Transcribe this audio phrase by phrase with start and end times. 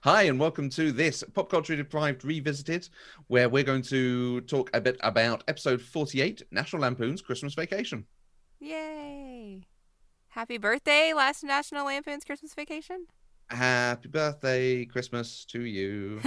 [0.00, 2.88] Hi, and welcome to this Pop Culture Deprived Revisited,
[3.28, 8.06] where we're going to talk a bit about episode 48 National Lampoon's Christmas Vacation.
[8.58, 9.64] Yay!
[10.28, 13.06] Happy birthday, last National Lampoon's Christmas Vacation.
[13.48, 16.20] Happy birthday, Christmas to you.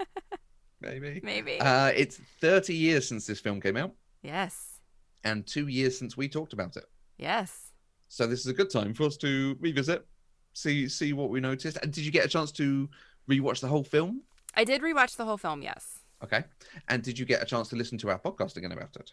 [0.80, 1.20] Maybe.
[1.24, 1.60] Maybe.
[1.60, 4.80] Uh, it's 30 years since this film came out, yes.
[5.24, 6.84] and two years since we talked about it.
[7.18, 7.72] Yes.
[8.08, 10.06] So this is a good time for us to revisit,
[10.52, 11.78] see see what we noticed.
[11.82, 12.88] And did you get a chance to
[13.30, 14.22] rewatch the whole film?
[14.54, 16.00] I did rewatch the whole film, yes.
[16.22, 16.44] Okay.
[16.88, 19.10] And did you get a chance to listen to our podcast again about it?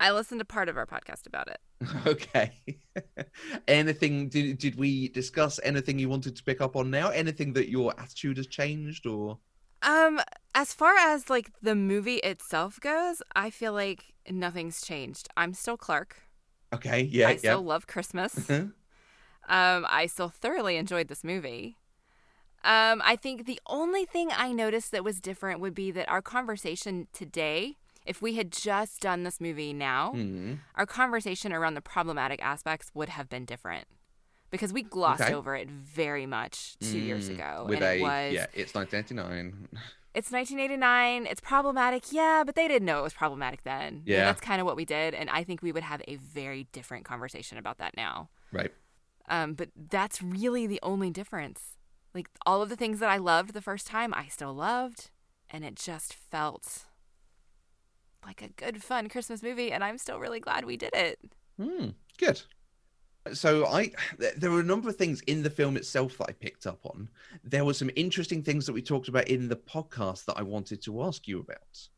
[0.00, 1.58] I listened to part of our podcast about it.
[2.06, 2.52] Okay.
[3.68, 7.08] anything did did we discuss anything you wanted to pick up on now?
[7.10, 9.38] Anything that your attitude has changed or
[9.82, 10.20] Um,
[10.54, 15.28] as far as like the movie itself goes, I feel like nothing's changed.
[15.36, 16.16] I'm still Clark.
[16.74, 17.36] Okay, yeah, I yeah.
[17.38, 18.34] still love Christmas.
[19.48, 21.78] Um, I still thoroughly enjoyed this movie.
[22.64, 26.22] Um, I think the only thing I noticed that was different would be that our
[26.22, 27.76] conversation today,
[28.06, 30.54] if we had just done this movie now, Hmm.
[30.76, 33.88] our conversation around the problematic aspects would have been different
[34.50, 35.34] because we glossed Okay.
[35.34, 38.74] over it very much two years Mm, ago, With and a it was yeah, it's
[38.74, 39.68] 1989.
[40.14, 41.26] it's 1989.
[41.26, 43.86] It's problematic, yeah, but they didn't know it was problematic then.
[43.94, 44.24] And Yeah.
[44.24, 47.04] that's kind of what we did, and I think we would have a very different
[47.04, 48.28] conversation about that now.
[48.52, 48.72] Right.
[49.28, 51.76] Um, but that's really the only difference.
[52.14, 55.10] Like all of the things that I loved the first time, I still loved,
[55.50, 56.86] and it just felt
[58.24, 61.18] like a good, fun Christmas movie, and I'm still really glad we did it.
[61.60, 61.88] Hmm.
[62.18, 62.42] Good.
[63.32, 66.32] So I th- there were a number of things in the film itself that I
[66.32, 67.08] picked up on.
[67.44, 70.82] There were some interesting things that we talked about in the podcast that I wanted
[70.82, 71.88] to ask you about.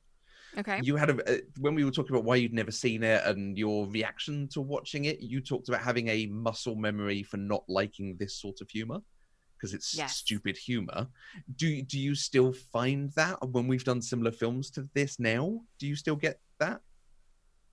[0.58, 0.80] Okay.
[0.82, 3.58] You had a uh, when we were talking about why you'd never seen it and
[3.58, 5.20] your reaction to watching it.
[5.20, 9.00] You talked about having a muscle memory for not liking this sort of humor
[9.56, 10.16] because it's Yes.
[10.16, 11.08] stupid humor.
[11.56, 15.62] Do do you still find that when we've done similar films to this now?
[15.78, 16.80] Do you still get that?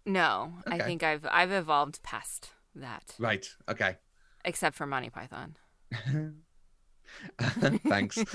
[0.06, 3.48] No, I think I've I've evolved past that, Right.
[3.70, 3.98] Okay.
[4.44, 5.58] except for Monty Python.
[7.88, 8.18] Thanks.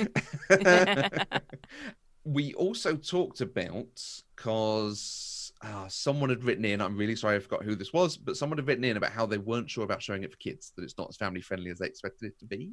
[2.26, 4.03] we also talked about
[4.34, 6.81] because uh, someone had written in.
[6.81, 9.26] I'm really sorry, I forgot who this was, but someone had written in about how
[9.26, 10.72] they weren't sure about showing it for kids.
[10.76, 12.72] That it's not as family friendly as they expected it to be.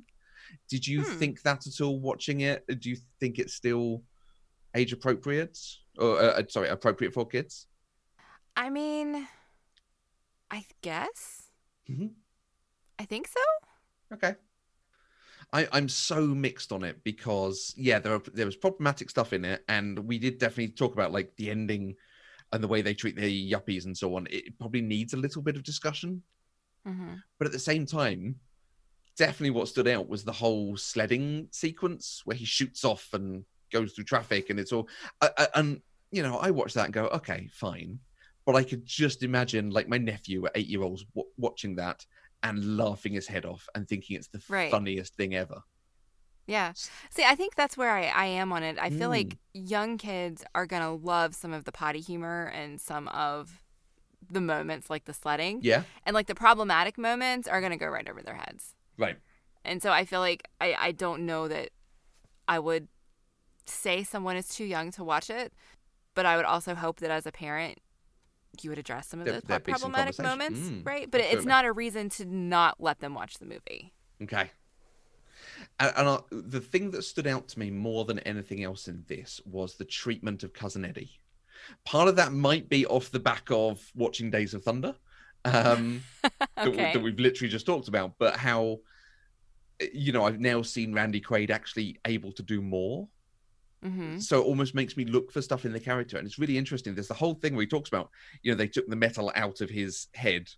[0.69, 1.17] Did you Hmm.
[1.19, 1.99] think that at all?
[1.99, 4.01] Watching it, do you think it's still
[4.75, 5.57] age appropriate
[5.99, 7.67] or uh, uh, sorry, appropriate for kids?
[8.57, 9.27] I mean,
[10.49, 11.49] I guess.
[11.89, 12.13] Mhm.
[12.97, 13.39] I think so.
[14.13, 14.35] Okay.
[15.53, 19.45] I, I'm so mixed on it because yeah, there are there was problematic stuff in
[19.45, 21.95] it, and we did definitely talk about like the ending
[22.53, 24.27] and the way they treat the yuppies and so on.
[24.31, 26.23] It probably needs a little bit of discussion,
[26.85, 28.39] hmm but at the same time,
[29.17, 33.93] definitely what stood out was the whole sledding sequence where he shoots off and goes
[33.93, 34.89] through traffic, and it's all
[35.21, 35.81] I, I, and
[36.11, 37.99] you know I watched that and go okay fine,
[38.45, 42.05] but I could just imagine like my nephew at eight year olds w- watching that
[42.43, 44.69] and laughing his head off and thinking it's the Right.
[44.69, 45.61] funniest thing ever.
[46.45, 46.73] Yeah.
[47.09, 48.77] See, I think that's where I, I am on it.
[48.77, 49.11] I feel Mm.
[49.17, 53.63] like young kids are going to love some of the potty humor and some of
[54.29, 55.59] the moments like the sledding.
[55.61, 58.75] Yeah, And like the problematic moments are going to go right over their heads.
[58.97, 59.17] right.
[59.65, 61.69] And so I feel like I, I don't know that
[62.49, 62.89] I would
[63.65, 65.53] say someone is too young to watch it,
[66.13, 67.77] but I would also hope that as a parent,
[68.61, 71.09] you would address some of those there'd problematic moments, Mm, right?
[71.09, 73.93] But it's not a reason to not let them watch the movie.
[74.21, 74.51] Okay.
[75.79, 79.03] And, and I, the thing that stood out to me more than anything else in
[79.07, 81.11] this was the treatment of cousin Eddie.
[81.85, 84.95] Part of that might be off the back of watching Days of Thunder,
[85.45, 88.79] um, that, that we've literally just talked about, but how,
[89.93, 93.07] you know, I've now seen Randy Quaid actually able to do more.
[93.83, 96.17] Hmm So it almost makes me look for stuff in the character.
[96.17, 96.95] And it's really interesting.
[96.95, 98.09] There's the whole thing where he talks about,
[98.43, 100.49] you know, they took the metal out of his head,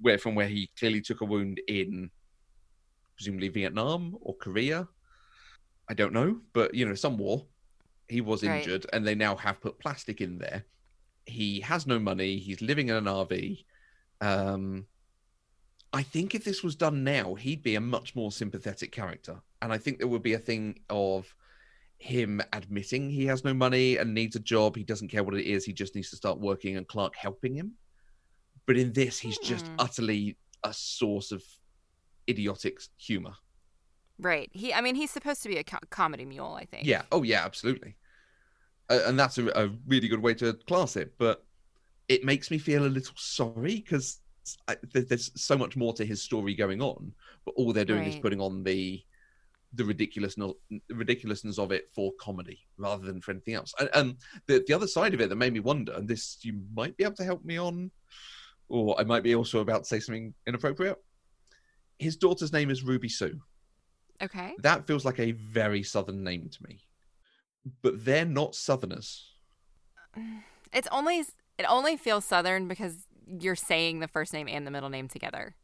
[0.00, 2.10] where from where he clearly took a wound in
[3.16, 4.88] presumably Vietnam or Korea.
[5.88, 7.46] I don't know, but you know, some war.
[8.08, 8.64] He was Right.
[8.64, 10.66] injured, and they now have put plastic in there.
[11.26, 12.38] He has no money.
[12.38, 13.66] He's living in an RV.
[14.20, 14.88] Um,
[15.92, 19.72] I think if this was done now, he'd be a much more sympathetic character, and
[19.72, 21.34] I think there would be a thing of
[22.02, 24.76] him admitting he has no money and needs a job.
[24.76, 25.64] He doesn't care what it is.
[25.64, 27.72] He just needs to start working, and Clark helping him.
[28.66, 29.74] But in this, he's just Hmm.
[29.78, 31.42] utterly a source of
[32.28, 33.34] idiotic humor.
[34.18, 34.50] Right.
[34.52, 34.72] He.
[34.74, 36.54] I mean, he's supposed to be a co- comedy mule.
[36.54, 36.86] I think.
[36.86, 37.02] Yeah.
[37.10, 37.44] Oh, yeah.
[37.44, 37.96] Absolutely.
[38.90, 41.14] Uh, and that's a, a really good way to class it.
[41.18, 41.44] But
[42.08, 44.20] it makes me feel a little sorry because
[44.92, 47.12] there's so much more to his story going on.
[47.44, 49.02] But all they're doing is putting on the
[49.74, 50.52] the ridiculousness
[50.90, 53.72] ridiculousness of it for comedy rather than for anything else.
[53.78, 54.16] And, and
[54.46, 57.04] the the other side of it that made me wonder, and this you might be
[57.04, 57.90] able to help me on,
[58.68, 60.98] or I might be also about to say something inappropriate.
[61.98, 63.40] His daughter's name is Ruby Sue.
[64.22, 64.54] Okay.
[64.58, 66.80] That feels like a very southern name to me,
[67.82, 69.28] but they're not Southerners.
[70.72, 71.24] It's only
[71.58, 75.54] it only feels southern because you're saying the first name and the middle name together.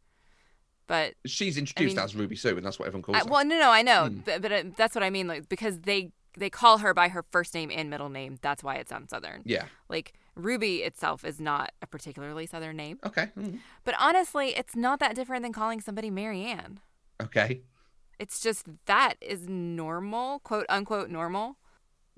[0.89, 3.27] But She's introduced mean- as Ruby Sue, and that's what everyone calls I, her.
[3.31, 4.19] well, no, no, I know, Hmm.
[4.25, 5.29] but, but uh, that's what I mean.
[5.29, 8.39] Like because they they call her by her first name and middle name.
[8.43, 9.43] That's why it sounds southern.
[9.45, 9.67] Yeah.
[9.89, 12.99] Like Ruby itself is not a particularly southern name.
[13.05, 13.29] Okay.
[13.37, 13.59] Mm.
[13.85, 16.81] But honestly, it's not that different than calling somebody Marianne.
[17.23, 17.61] Okay.
[18.21, 21.57] It's just that is normal, quote unquote normal.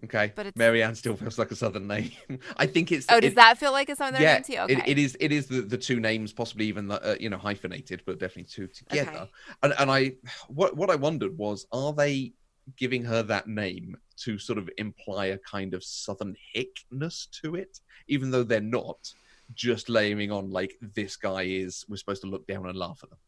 [0.05, 0.33] Okay.
[0.35, 2.11] But it's- Marianne still feels like a southern name.
[2.57, 3.07] I think it's.
[3.11, 4.59] Oh, does it- that feel like a southern yeah, name to you?
[4.61, 4.73] Okay.
[4.75, 5.17] it, it is.
[5.21, 8.45] It is the, the two names, possibly even the, uh, you know hyphenated, but definitely
[8.45, 9.11] two together.
[9.11, 9.31] Okay.
[9.63, 10.13] And, and I,
[10.49, 12.33] what what I wondered was, are they
[12.77, 17.81] giving her that name to sort of imply a kind of southern hickness to it,
[18.09, 19.13] even though they're not,
[19.55, 21.85] just laying on like this guy is.
[21.89, 23.19] We're supposed to look down and laugh at them.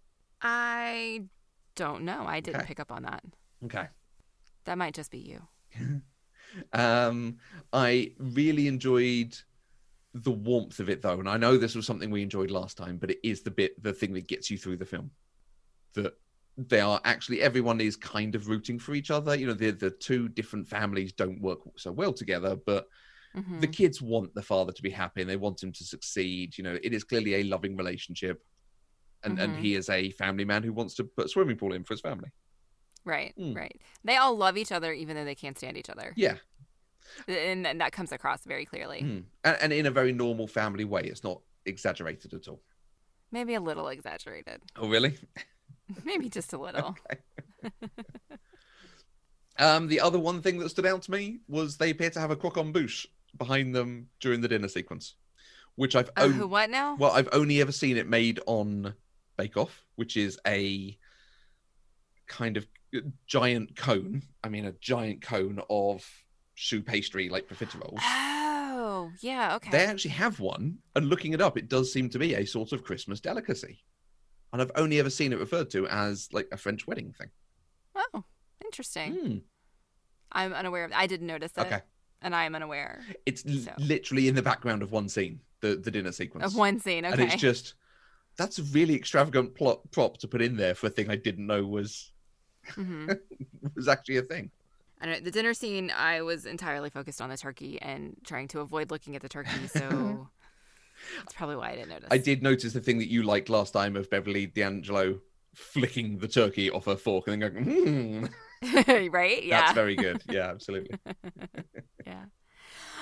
[0.40, 1.24] I
[1.76, 2.24] don't know.
[2.26, 2.68] I didn't Okay.
[2.68, 3.22] pick up on that.
[3.64, 3.86] Okay.
[4.64, 5.42] That might just be you.
[6.72, 7.38] Um,
[7.72, 9.38] I really enjoyed
[10.14, 12.98] the warmth of it, though, and I know this was something we enjoyed last time,
[12.98, 15.12] but it is the bit, the thing that gets you through the film.
[15.94, 16.14] That
[16.56, 19.34] they are actually everyone is kind of rooting for each other.
[19.34, 22.86] You know, the the two different families don't work so well together, but
[23.34, 23.62] Mhm.
[23.62, 26.58] the kids want the father to be happy and they want him to succeed.
[26.58, 28.42] You know, it is clearly a loving relationship,
[29.24, 29.56] and and Mhm.
[29.56, 32.00] he is a family man who wants to put a swimming pool in for his
[32.00, 32.30] family.
[33.04, 33.56] Right, Mm.
[33.56, 33.80] right.
[34.04, 36.12] They all love each other even though they can't stand each other.
[36.16, 36.36] Yeah,
[37.26, 39.00] And, and that comes across very clearly.
[39.02, 39.24] Mm.
[39.44, 41.02] and, and in a very normal family way.
[41.02, 42.60] It's not exaggerated at all.
[43.32, 44.60] Maybe a little exaggerated.
[44.76, 45.16] Oh, really?
[46.04, 46.96] Maybe just a little.
[49.58, 52.30] Um, the other one thing that stood out to me was they appear to have
[52.30, 53.06] a croquembouche
[53.36, 55.14] behind them during the dinner sequence,
[55.76, 56.96] which I've Oh, on- what now?
[56.96, 58.94] well, I've only ever seen it made on
[59.36, 60.96] Bake Off, which is a
[62.26, 62.66] kind of
[63.26, 64.22] giant cone.
[64.44, 66.06] I mean, a giant cone of
[66.54, 67.98] choux pastry like profiteroles.
[68.02, 69.70] Oh, yeah, okay.
[69.70, 72.72] They actually have one, and looking it up, it does seem to be a sort
[72.72, 73.82] of Christmas delicacy.
[74.52, 77.28] And I've only ever seen it referred to as like a French wedding thing.
[77.94, 78.24] Oh,
[78.64, 79.12] interesting.
[79.14, 79.36] Hmm.
[80.30, 81.60] I'm unaware of I didn't notice it.
[81.60, 81.80] Okay.
[82.22, 83.72] And I am unaware It's l- So.
[83.78, 86.46] literally in the background of one scene, the the dinner sequence.
[86.52, 87.04] of one scene.
[87.04, 87.12] Okay.
[87.14, 87.74] And it's just
[88.36, 91.46] that's a really extravagant plot prop to put in there for a thing I didn't
[91.46, 92.12] know was
[92.74, 93.10] hmm
[93.74, 94.50] was actually a thing.
[95.00, 95.20] I don't know.
[95.24, 99.16] The dinner scene, I was entirely focused on the turkey and trying to avoid looking
[99.16, 99.50] at the turkey.
[99.68, 100.28] So
[101.18, 102.08] that's probably why I didn't notice.
[102.12, 105.20] I did notice the thing that you liked last time of Beverly D'Angelo
[105.54, 109.42] flicking the turkey off her fork and then going, hmm, right?
[109.42, 109.60] Yeah.
[109.60, 110.22] that's very good.
[110.30, 110.96] Yeah, absolutely.
[112.06, 112.24] yeah.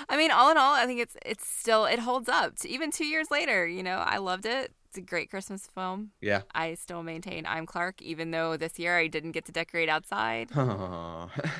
[0.09, 2.55] I mean, all in all, I think it's it's still it holds up.
[2.65, 4.73] Even two years later, you know, I loved it.
[4.91, 6.11] It's a great Christmas film.
[6.21, 6.43] Yeah.
[6.53, 10.51] I still maintain I'm Clark, even though this year I didn't get to decorate outside.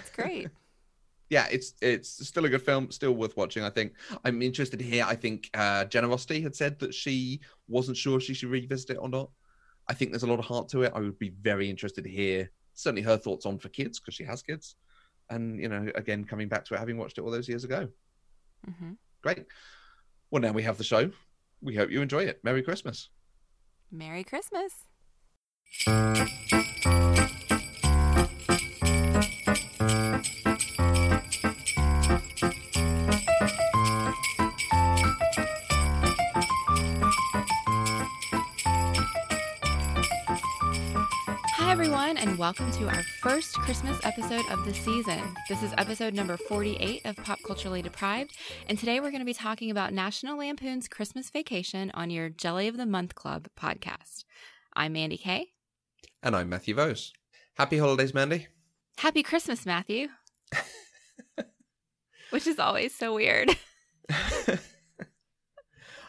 [0.01, 0.49] It's great.
[1.31, 3.63] yeah, it's it's still a good film, still worth watching.
[3.63, 3.93] I think
[4.25, 5.05] I'm interested here.
[5.07, 7.39] I think uh, Generosity had said that she
[7.69, 9.31] wasn't sure she should revisit it or not.
[9.87, 10.93] I think there's a lot of heart to it.
[10.93, 14.25] I would be very interested to hear certainly her thoughts on for kids because she
[14.25, 14.75] has kids,
[15.29, 17.87] and you know, again coming back to it, having watched it all those years ago.
[18.65, 19.45] hmm Great.
[20.33, 21.13] Well, now we have the show.
[21.63, 22.43] We hope you enjoy it.
[22.43, 23.09] Merry Christmas.
[23.93, 24.73] Merry Christmas.
[42.41, 45.21] Welcome to our first Christmas episode of the season.
[45.47, 48.35] This is episode number 48 of Pop Culturally Deprived,
[48.67, 52.67] and today we're going to be talking about National Lampoon's Christmas Vacation on your Jelly
[52.67, 54.25] of the Month Club podcast.
[54.73, 55.49] I'm Mandy Kay.
[56.23, 57.13] And I'm Matthew Vose.
[57.59, 58.47] Happy holidays, Mandy.
[58.97, 60.09] Happy Christmas, Matthew.
[62.31, 63.55] Which is always so weird.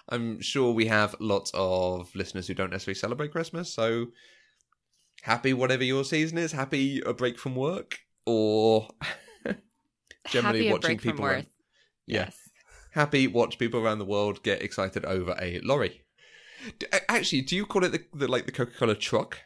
[0.08, 4.06] I'm sure we have lots of listeners who don't necessarily celebrate Christmas, so
[5.22, 6.52] happy whatever your season is.
[6.52, 8.88] Happy a break from work, or
[10.30, 11.24] generally Happy watching people.
[11.24, 11.34] work.
[11.34, 11.48] around-
[12.08, 12.38] yeah, Yes.
[12.92, 16.02] happy watch people around the world get excited over a lorry.
[16.80, 19.40] D- Actually, do you call it the, the like the Coca Cola truck?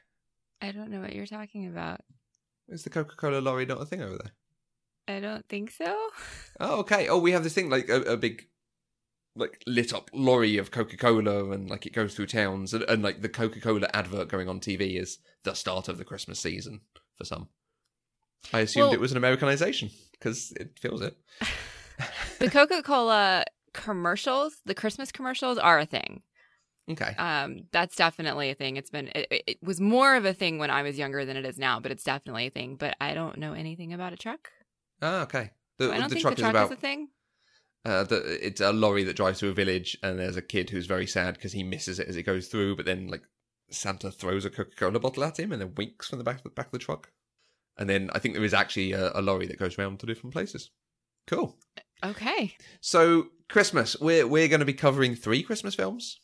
[0.61, 2.01] I don't know what you're talking about.
[2.67, 5.17] Is the Coca Cola lorry not a thing over there?
[5.17, 5.95] I don't think so.
[6.59, 7.09] Oh, okay.
[7.09, 8.47] Oh, we have this thing like a, a big,
[9.35, 13.03] like lit up lorry of Coca Cola, and like it goes through towns, and, and
[13.03, 16.81] like the Coca Cola advert going on TV is the start of the Christmas season
[17.17, 17.49] for some.
[18.53, 21.15] I assumed Well- it was an Americanization because it feels it.
[22.39, 26.21] The Coca Cola commercials, the Christmas commercials, are a thing.
[26.91, 27.15] Okay.
[27.17, 28.75] Um, that's definitely a thing.
[28.75, 31.45] It's been it, it- was more of a thing when I was younger than it
[31.45, 32.75] is now, but it's definitely a thing.
[32.75, 34.49] But I don't know anything about a truck.
[35.01, 35.51] Ah, okay.
[35.77, 37.07] The, So I don't the think truck the is truck about is a thing.
[37.85, 40.87] Uh, the, it's a lorry that drives through a village, and there's a kid who's
[40.87, 42.75] very sad because he misses it as it goes through.
[42.75, 43.23] But then, like
[43.69, 46.43] Santa throws a Coca Cola bottle at him, and then winks from the back of
[46.43, 47.11] the back of the truck.
[47.77, 50.33] And then I think there is actually a, a lorry that goes around to different
[50.33, 50.71] places.
[51.27, 51.57] Cool.
[52.03, 52.55] Okay.
[52.81, 56.19] So Christmas, we're we're going to be covering three Christmas films.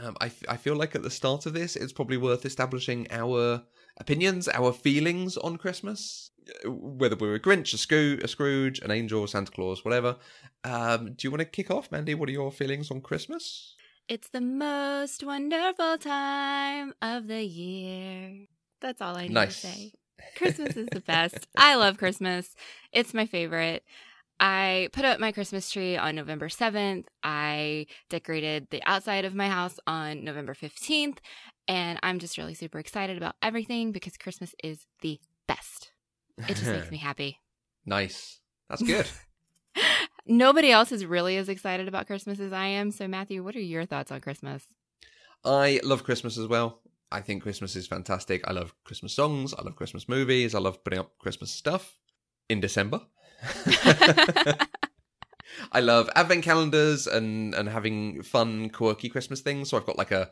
[0.00, 3.08] Um, I, f- I feel like at the start of this, it's probably worth establishing
[3.10, 3.62] our
[4.00, 6.30] opinions, our feelings on Christmas,
[6.64, 10.16] whether we're a Grinch, a, Scroo- a Scrooge, an Angel, Santa Claus, whatever.
[10.64, 12.14] Um, do you want to kick off, Mandy?
[12.14, 13.74] What are your feelings on Christmas?
[14.08, 18.46] It's the most wonderful time of the year.
[18.80, 19.60] That's all I need Nice.
[19.60, 19.92] to say.
[20.36, 21.46] Christmas is the best.
[21.56, 22.54] I love Christmas.
[22.92, 23.84] It's my favorite.
[24.42, 27.04] I put up my Christmas tree on November 7th.
[27.22, 31.18] I decorated the outside of my house on November 15th.
[31.70, 35.92] And I'm just really super excited about everything because Christmas is the best.
[36.36, 37.38] It just makes me happy.
[37.86, 38.40] nice.
[38.68, 39.06] That's good.
[40.26, 42.90] Nobody else is really as excited about Christmas as I am.
[42.90, 44.64] So, Matthew, what are your thoughts on Christmas?
[45.44, 46.80] I love Christmas as well.
[47.12, 48.46] I think Christmas is fantastic.
[48.48, 49.54] I love Christmas songs.
[49.54, 50.54] I love Christmas movies.
[50.54, 51.98] I love putting up Christmas stuff
[52.48, 53.00] in December.
[55.72, 59.70] I love advent calendars and and having fun, quirky Christmas things.
[59.70, 60.30] So I've got like a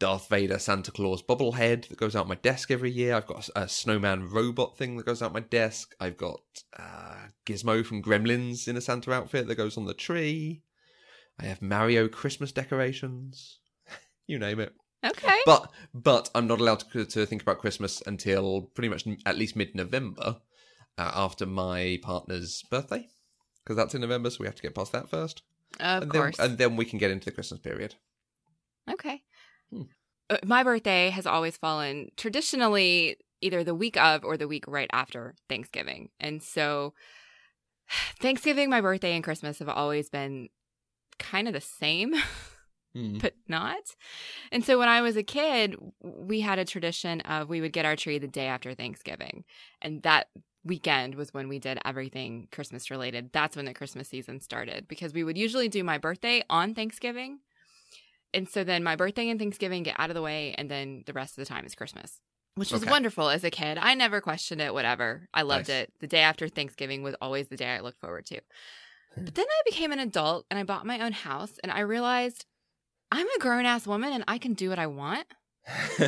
[0.00, 3.14] Darth Vader Santa Claus bobblehead that goes out my desk every year.
[3.14, 5.94] I've got a, a snowman robot thing that goes out my desk.
[6.00, 6.40] I've got
[6.76, 10.62] uh, Gizmo from Gremlins in a Santa outfit that goes on the tree.
[11.38, 13.60] I have Mario Christmas decorations.
[14.26, 14.72] you name it.
[15.04, 15.38] Okay.
[15.46, 19.54] But but I'm not allowed to, to think about Christmas until pretty much at least
[19.56, 20.40] mid November,
[20.98, 23.06] uh, after my partner's birthday,
[23.62, 25.42] because that's in November, so we have to get past that first,
[25.78, 26.36] Of and course.
[26.36, 27.94] then and then we can get into the Christmas period.
[28.90, 29.22] Okay.
[29.72, 29.82] Hmm.
[30.28, 34.90] Uh, My birthday has always fallen traditionally either the week of or the week right
[34.92, 36.10] after Thanksgiving.
[36.20, 36.94] And so
[38.20, 40.48] Thanksgiving, my birthday, and Christmas have always been
[41.18, 42.14] kind of the same,
[42.94, 43.18] Hmm.
[43.22, 43.94] but not.
[44.50, 47.84] And so when I was a kid, we had a tradition of we would get
[47.84, 49.44] our tree the day after Thanksgiving.
[49.80, 50.28] And that
[50.64, 53.30] weekend was when we did everything Christmas related.
[53.32, 57.38] That's when the Christmas season started because we would usually do my birthday on Thanksgiving.
[58.32, 61.12] And so then my birthday and Thanksgiving get out of the way, and then the
[61.12, 62.20] rest of the time is Christmas,
[62.54, 62.90] which was Okay.
[62.90, 63.76] wonderful as a kid.
[63.78, 65.28] I never questioned it, whatever.
[65.34, 65.82] I loved Nice.
[65.84, 65.92] it.
[66.00, 68.40] The day after Thanksgiving was always the day I looked forward to.
[69.14, 69.24] Hmm.
[69.24, 72.44] But then I became an adult and I bought my own house, and I realized
[73.10, 75.26] I'm a grown ass woman and I can do what I want.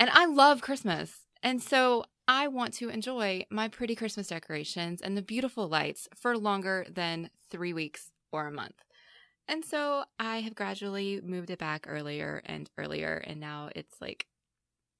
[0.00, 1.20] And I love Christmas.
[1.42, 6.36] And so I want to enjoy my pretty Christmas decorations and the beautiful lights for
[6.38, 8.74] longer than three weeks or a month.
[9.48, 13.22] And so I have gradually moved it back earlier and earlier.
[13.26, 14.26] And now it's like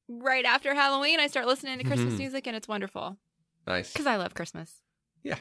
[0.09, 2.19] right after Halloween, I start listening to Christmas Mhm.
[2.19, 3.19] music and it's wonderful
[3.67, 3.93] nice.
[3.93, 4.83] because I love Christmas.
[5.23, 5.41] Yeah.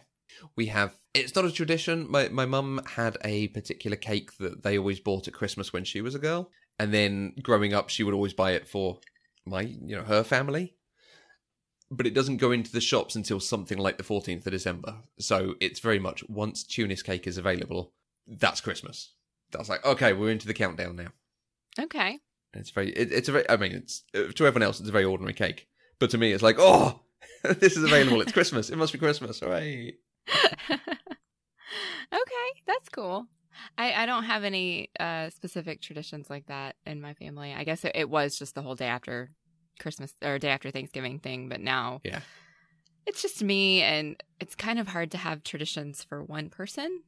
[0.57, 0.97] We have.
[1.13, 2.11] It's not a tradition.
[2.11, 6.01] My my mum had a particular cake that they always bought at Christmas when she
[6.01, 8.99] was a girl, and then growing up, she would always buy it for
[9.45, 10.75] my, you know, her family.
[11.89, 15.03] But it doesn't go into the shops until something like the fourteenth of December.
[15.17, 17.93] So it's very much once Tunis cake is available,
[18.27, 19.13] that's Christmas.
[19.51, 21.07] That's like okay, we're into the countdown now.
[21.79, 22.19] Okay.
[22.53, 22.89] It's very.
[22.89, 23.49] It, it's a very.
[23.49, 25.67] I mean, it's uh, to everyone else, it's a very ordinary cake,
[25.99, 27.01] but to me, it's like oh.
[27.43, 28.21] this is available.
[28.21, 28.69] It's Christmas.
[28.69, 29.41] It must be Christmas.
[29.41, 29.93] All right.
[30.71, 33.27] okay, that's cool.
[33.77, 37.53] I, I don't have any uh, specific traditions like that in my family.
[37.53, 39.31] I guess it, it was just the whole day after
[39.79, 42.19] Christmas or day after Thanksgiving thing, but now Yeah.
[43.05, 47.01] it's just me, and it's kind of hard to have traditions for one person.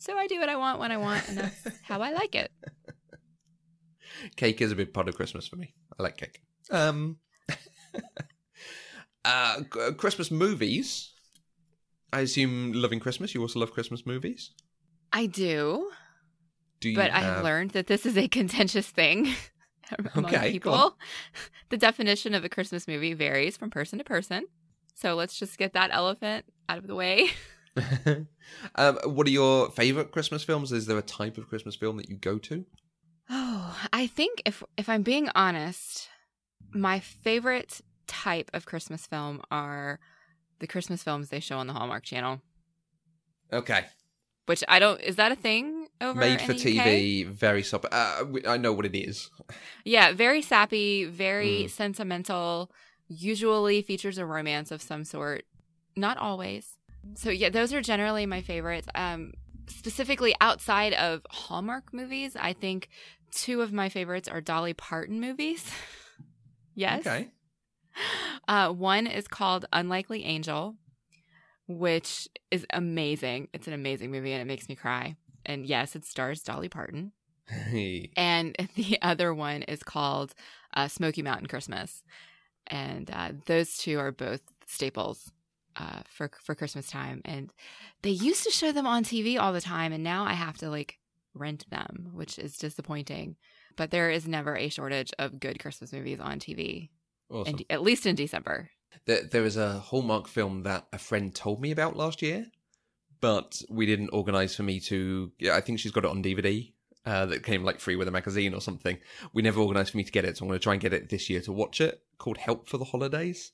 [0.00, 2.50] So I do what I want when I want, and that's how I like it.
[4.36, 5.74] cake is a big part of Christmas for me.
[5.98, 6.40] I like cake.
[6.70, 7.18] Um,
[9.24, 9.60] uh,
[9.98, 11.12] Christmas movies.
[12.12, 13.34] I assume loving Christmas.
[13.34, 14.50] You also love Christmas movies.
[15.12, 15.90] I do,
[16.80, 16.96] Do you?
[16.96, 19.34] but I have learned that this is a contentious thing
[20.14, 20.96] among Okay, people.
[21.68, 24.46] The definition of a Christmas movie varies from person to person.
[24.94, 27.30] So let's just get that elephant out of the way.
[28.74, 30.72] um, what are your favorite Christmas films?
[30.72, 32.64] Is there a type of Christmas film that you go to?
[33.28, 36.08] Oh, I think if if I'm being honest,
[36.72, 40.00] my favorite type of Christmas film are
[40.58, 42.40] the Christmas films they show on the Hallmark Channel.
[43.52, 43.84] Okay,
[44.46, 46.84] Which I don't is that a thing over made for the UK?
[46.84, 47.86] TV, very sop.
[47.90, 49.30] Uh, I know what it is.
[49.84, 51.70] Yeah, very sappy, very Mm.
[51.70, 52.70] sentimental,
[53.08, 55.44] usually features a romance of some sort.
[55.96, 56.76] Not always.
[57.14, 58.88] So yeah, those are generally my favorites.
[58.94, 59.32] Um,
[59.66, 62.88] specifically outside of Hallmark movies, I think
[63.30, 65.70] two of my favorites are Dolly Parton movies.
[66.74, 67.00] yes.
[67.00, 67.28] Okay.
[68.48, 70.76] Uh, one is called Unlikely Angel,
[71.66, 73.48] which is amazing.
[73.52, 75.16] It's an amazing movie and it makes me cry.
[75.46, 77.12] And yes, it stars Dolly Parton.
[77.48, 78.10] Hey.
[78.16, 80.34] and the other one is called
[80.74, 82.02] uh, Smoky Mountain Christmas.
[82.66, 85.32] And uh, those two are both staples
[85.76, 87.20] uh, for for Christmas time.
[87.24, 87.50] And
[88.02, 90.70] they used to show them on TV all the time, and now I have to
[90.70, 90.98] like
[91.34, 93.36] rent them, which is disappointing.
[93.76, 96.90] But there is never a shortage of good Christmas movies on TV,
[97.30, 97.56] Awesome.
[97.56, 98.70] in, at least in December.
[99.06, 102.46] There, there was a Hallmark film that a friend told me about last year,
[103.20, 105.32] but we didn't organise for me to.
[105.38, 106.72] Yeah, I think she's got it on DVD.
[107.06, 108.98] Uh, that came like free with a magazine or something.
[109.32, 110.92] We never organised for me to get it, so I'm going to try and get
[110.92, 112.02] it this year to watch it.
[112.18, 113.52] Called Help for the Holidays,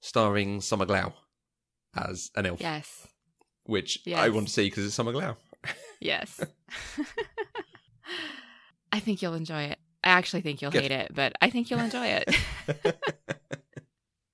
[0.00, 1.14] starring Summer Glau
[1.94, 3.06] as an elf, Yes,
[3.64, 5.36] which I want to see because it's Summer Glau.
[6.00, 6.40] yes.
[8.92, 9.78] I think you'll enjoy it.
[10.04, 10.82] I actually think you'll Good.
[10.82, 12.36] hate it, but I think you'll enjoy it.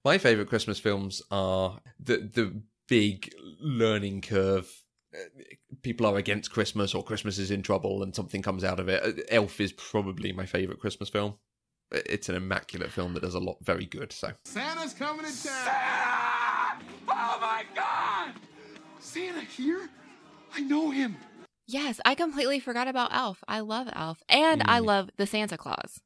[0.04, 4.70] My favourite Christmas films are the the big learning curve.
[5.14, 5.18] Uh,
[5.82, 9.02] People are against Christmas, or Christmas is in trouble, and something comes out of it.
[9.04, 11.34] Uh, Elf is probably my favourite Christmas film.
[11.94, 14.12] Uh, It's an immaculate film that does a lot very good.
[14.12, 16.47] So Santa's coming to town.
[17.10, 18.32] Oh my God!
[19.00, 19.88] Santa here?
[20.54, 21.16] I know him.
[21.66, 23.42] yes, I completely forgot about Elf.
[23.46, 24.84] I love Elf, and I Mm.
[24.86, 26.00] love the Santa Claus.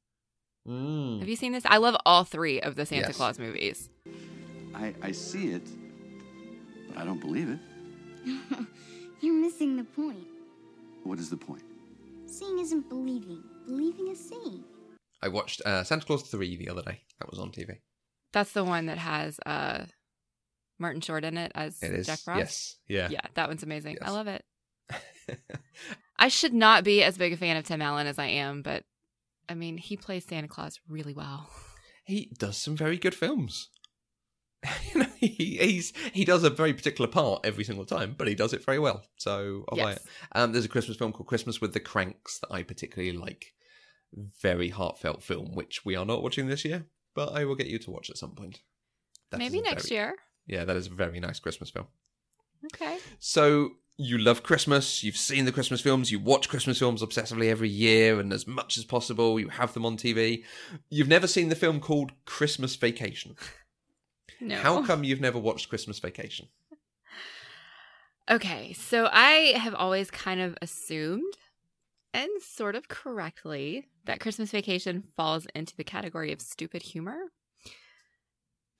[0.67, 1.65] Have you seen this?
[1.67, 3.17] I love all three of the Santa Yes.
[3.17, 3.89] Claus movies.
[4.75, 5.63] I, I see it,
[6.89, 7.59] but I don't believe it.
[9.21, 10.27] You're missing the point.
[11.05, 11.63] What is the point?
[12.27, 13.43] Seeing isn't believing.
[13.67, 14.65] Believing is seeing.
[15.23, 17.03] I watched uh, Santa Claus three the other day.
[17.21, 17.79] That was on TV.
[18.33, 19.85] That's the one that has uh,
[20.83, 22.39] Martin Short in it as It Jack Frost.
[22.39, 23.09] yes, yeah.
[23.11, 23.97] Yeah, that one's amazing.
[24.03, 24.45] I love it.
[26.19, 28.85] I should not be as big a fan of Tim Allen as I am, but
[29.49, 31.49] I mean, he plays Santa Claus really well.
[32.05, 33.71] he does some very good films.
[34.95, 35.27] you know, he,
[35.61, 38.79] he's he does a very particular part every single time, but he does it very
[38.79, 39.03] well.
[39.17, 40.03] So I'll buy it.
[40.33, 43.55] Um, there's a Christmas film called Christmas with the Cranks that I particularly like.
[44.41, 47.79] Very heartfelt film, which we are not watching this year, but I will get you
[47.81, 48.61] to watch at some point.
[49.31, 50.15] That Maybe next very- year.
[50.47, 51.87] Yeah, that is a very nice Christmas film.
[52.67, 52.99] Okay.
[53.19, 57.69] So you love Christmas, you've seen the Christmas films, you watch Christmas films obsessively every
[57.69, 60.45] year and as much as possible, you have them on TV.
[60.91, 63.37] You've never seen the film called Christmas Vacation.
[64.41, 64.57] No.
[64.57, 66.49] How come you've never watched Christmas Vacation?
[68.29, 71.35] Okay, so I have always kind of assumed,
[72.13, 77.31] and sort of correctly, that Christmas Vacation falls into the category of stupid humor.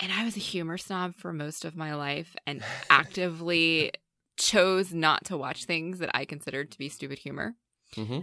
[0.03, 3.93] And I was a humor snob for most of my life and actively
[4.37, 7.55] chose not to watch things that I considered to be stupid humor.
[7.97, 8.21] Mm-hmm.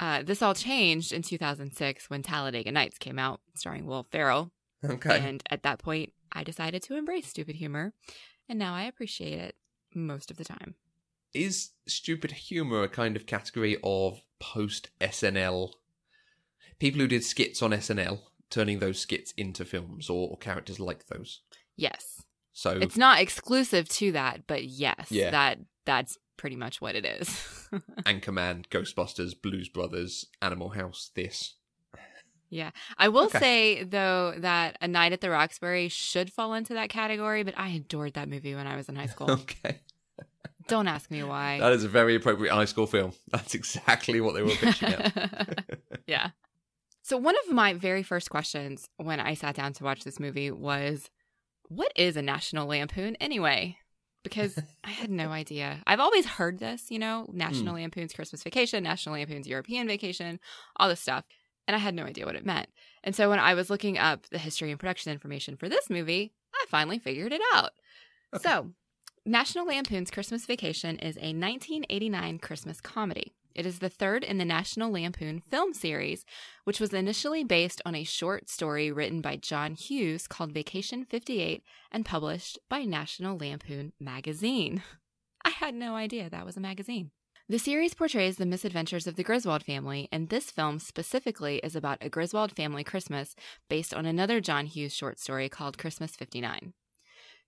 [0.00, 4.50] Uh, this all changed in 2006 when Talladega Nights came out, starring Will Ferrell.
[4.84, 5.20] Okay.
[5.20, 7.92] And at that point, I decided to embrace stupid humor,
[8.48, 9.54] and now I appreciate it
[9.94, 10.74] most of the time.
[11.32, 15.74] Is stupid humor a kind of category of post SNL
[16.80, 18.18] people who did skits on SNL,
[18.50, 21.40] turning those skits into films or, or characters like those?
[21.76, 22.22] Yes.
[22.52, 25.30] So It's not exclusive to that, but yes, Yeah.
[25.30, 27.28] that that's pretty much what it is.
[28.04, 31.54] Anchorman, Ghostbusters, Blues Brothers, Animal House, this.
[32.50, 32.70] yeah.
[32.98, 33.38] I will Okay.
[33.38, 37.68] say though that A Night at the Roxbury should fall into that category, but I
[37.68, 39.30] adored that movie when I was in high school.
[39.42, 39.80] Okay.
[40.68, 41.58] Don't ask me why.
[41.58, 43.12] That is a very appropriate high school film.
[43.32, 45.64] That's exactly what they were pitching at.
[46.06, 46.30] yeah.
[47.10, 50.52] So one of my very first questions when I sat down to watch this movie
[50.52, 51.10] was
[51.66, 53.78] what is a National Lampoon anyway?
[54.22, 55.82] Because I had no idea.
[55.88, 57.80] I've always heard this, you know, National hmm.
[57.80, 60.38] Lampoon's Christmas Vacation, National Lampoon's European Vacation,
[60.76, 61.24] all this stuff.
[61.66, 62.68] And I had no idea what it meant.
[63.02, 66.32] And so when I was looking up the history and production information for this movie,
[66.54, 67.72] I finally figured it out.
[68.40, 68.70] So,
[69.26, 73.34] National Lampoon's Christmas Vacation is a 1989 Christmas comedy.
[73.54, 76.24] It is the third in the National Lampoon film series,
[76.64, 81.62] which was initially based on a short story written by John Hughes called Vacation 58
[81.90, 84.82] and published by National Lampoon Magazine.
[85.44, 87.10] I had no idea that was a magazine.
[87.48, 91.98] The series portrays the misadventures of the Griswold family, and this film specifically is about
[92.00, 93.34] a Griswold family Christmas
[93.68, 96.74] based on another John Hughes short story called Christmas 59.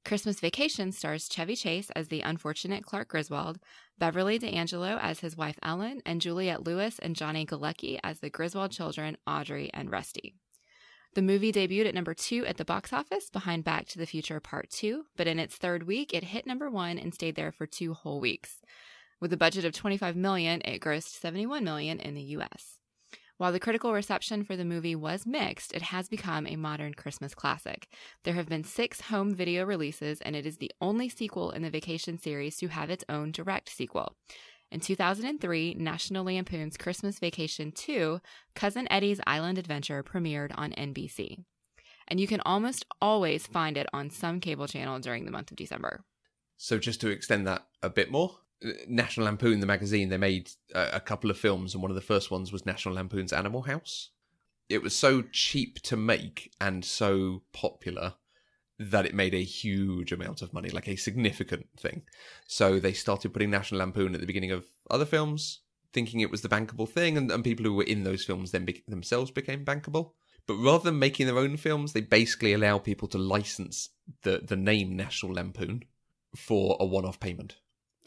[0.04, 3.58] Christmas Vacation stars Chevy Chase as the unfortunate Clark Griswold,
[3.98, 8.72] Beverly D'Angelo as his wife Ellen, and Juliette Lewis and Johnny Galecki as the Griswold
[8.72, 10.34] children Audrey and Rusty.
[11.14, 14.40] The movie debuted at number two at the box office behind Back to the Future
[14.40, 17.66] Part 2, but in its third week, it hit number one and stayed there for
[17.66, 18.62] two whole weeks.
[19.20, 22.78] With a budget of 25 million, it grossed 71 million in the US.
[23.42, 27.34] While the critical reception for the movie was mixed, it has become a modern Christmas
[27.34, 27.88] classic.
[28.22, 31.68] There have been six home video releases, and it is the only sequel in the
[31.68, 34.14] Vacation series to have its own direct sequel.
[34.70, 38.20] In 2003, National Lampoon's Christmas Vacation 2,
[38.54, 41.38] Cousin Eddie's Island Adventure premiered on NBC.
[42.06, 45.56] And you can almost always find it on some cable channel during the month of
[45.56, 46.04] December.
[46.58, 48.38] So just to extend that a bit more,
[48.88, 52.00] National Lampoon, the magazine, they made a, a couple of films, and one of the
[52.00, 54.10] first ones was National Lampoon's Animal House.
[54.68, 58.14] It was so cheap to make and so popular
[58.78, 62.02] that it made a huge amount of money, like a significant thing.
[62.46, 65.60] So they started putting National Lampoon at the beginning of other films,
[65.92, 68.64] thinking it was the bankable thing, and, and people who were in those films then
[68.64, 70.12] be- themselves became bankable.
[70.46, 73.90] But rather than making their own films, they basically allow people to license
[74.22, 75.84] the, the name National Lampoon
[76.34, 77.56] for a one off payment.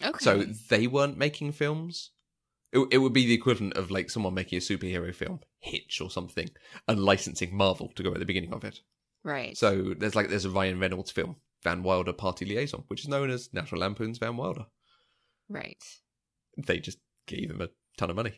[0.04, 0.20] Okay.
[0.20, 2.12] So they weren't making films.
[2.74, 6.10] It, it would be the equivalent of like someone making a superhero film, Hitch or
[6.10, 6.50] something,
[6.88, 8.80] and licensing Marvel to go at the beginning of it.
[9.24, 9.58] right.
[9.58, 13.30] So there's like there's a Ryan Reynolds film, Van Wilder Party Liaison, which is known
[13.30, 14.66] as National Lampoon's Van Wilder.
[15.50, 15.82] right.
[16.58, 18.34] They just gave him a ton of money.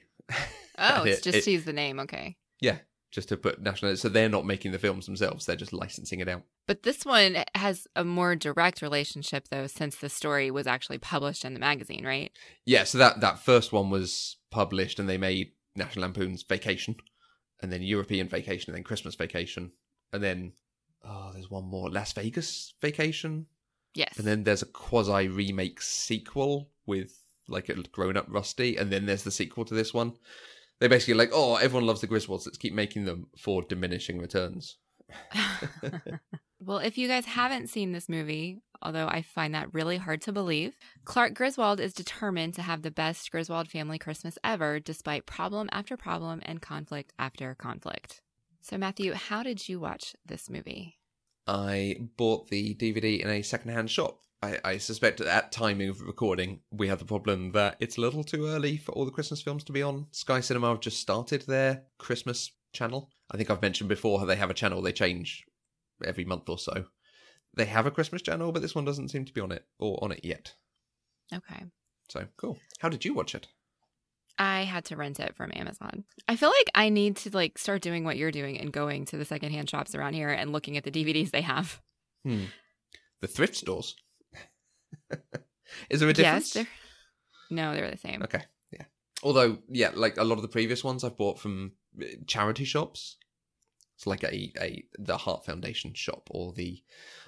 [0.78, 2.00] Oh, it's it- just it- to use the name.
[2.02, 2.36] Okay.
[2.62, 2.78] yeah,
[3.12, 3.96] just to put national.
[3.98, 6.44] So they're not making the films themselves; they're just licensing it out.
[6.68, 11.46] But this one has a more direct relationship, though, since the story was actually published
[11.46, 12.32] in the magazine, right?
[12.66, 16.96] Yeah, so that that first one was published, and they made National Lampoon's Vacation,
[17.62, 19.72] and then European Vacation, and then Christmas Vacation,
[20.12, 20.54] and then
[21.06, 23.46] oh, there's one more Las Vegas Vacation,
[23.94, 24.18] Yes.
[24.18, 27.18] and then there's a quasi remake sequel with
[27.48, 30.14] like a grown up Rusty, and then there's the sequel to this one.
[30.80, 32.46] They basically like, oh, everyone loves the Griswolds.
[32.46, 34.78] Let's keep making them for diminishing returns.
[36.60, 40.32] well, if you guys haven't seen this movie, although I find that really hard to
[40.32, 45.70] believe, Clark Griswold is determined to have the best Griswold family Christmas ever, despite problem
[45.72, 48.22] after problem and conflict after conflict.
[48.62, 50.98] So, Matthew, how did you watch this movie?
[51.48, 54.20] I bought the DVD in a secondhand shop.
[54.44, 58.24] I, I suspect at timing of recording, we have the problem that it's a little
[58.24, 60.08] too early for all the Christmas films to be on.
[60.12, 63.10] Sky Cinema have just started their Christmas channel.
[63.32, 65.46] I think I've mentioned before how they have a channel they change
[66.06, 66.86] every month or so.
[67.56, 69.98] They have a Christmas channel, but this one doesn't seem to be on it or
[70.04, 70.54] on it yet.
[71.34, 71.64] Okay.
[72.10, 72.58] So cool.
[72.80, 73.48] How did you watch it?
[74.38, 76.04] I had to rent it from Amazon.
[76.28, 79.18] I feel like I need to like start doing what you're doing and going to
[79.18, 81.82] the secondhand shops around here and looking at the DVDs they have.
[82.24, 82.46] Hmm.
[83.22, 83.96] The thrift stores.
[85.90, 86.56] Is there a difference?
[86.56, 86.68] Yes, they're
[87.50, 88.22] no, they're the same.
[88.24, 88.84] Okay, yeah.
[89.24, 93.18] Although, yeah, like a lot of the previous ones I've bought from uh, charity shops.
[93.96, 96.84] It's like a, a the Heart Foundation shop or the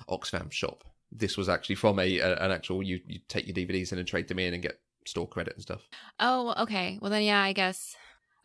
[0.08, 0.84] Oxfam shop.
[1.12, 4.08] This was actually from a, a an actual you you take your DVDs in and
[4.08, 5.88] trade them in and get store credit and stuff.
[6.20, 7.00] Oh, okay.
[7.02, 7.96] Well then, yeah, I guess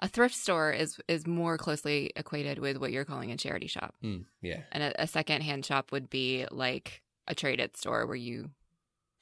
[0.01, 3.95] a thrift store is is more closely equated with what you're calling a charity shop,
[4.01, 4.63] Hmm, yeah.
[4.73, 8.51] and a, a secondhand shop would be like a traded store where you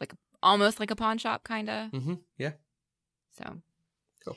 [0.02, 0.12] like
[0.42, 1.90] almost like a pawn shop, kind of.
[1.92, 2.14] Mm-hmm.
[2.38, 2.52] Yeah.
[3.38, 3.58] So,
[4.24, 4.36] Cool.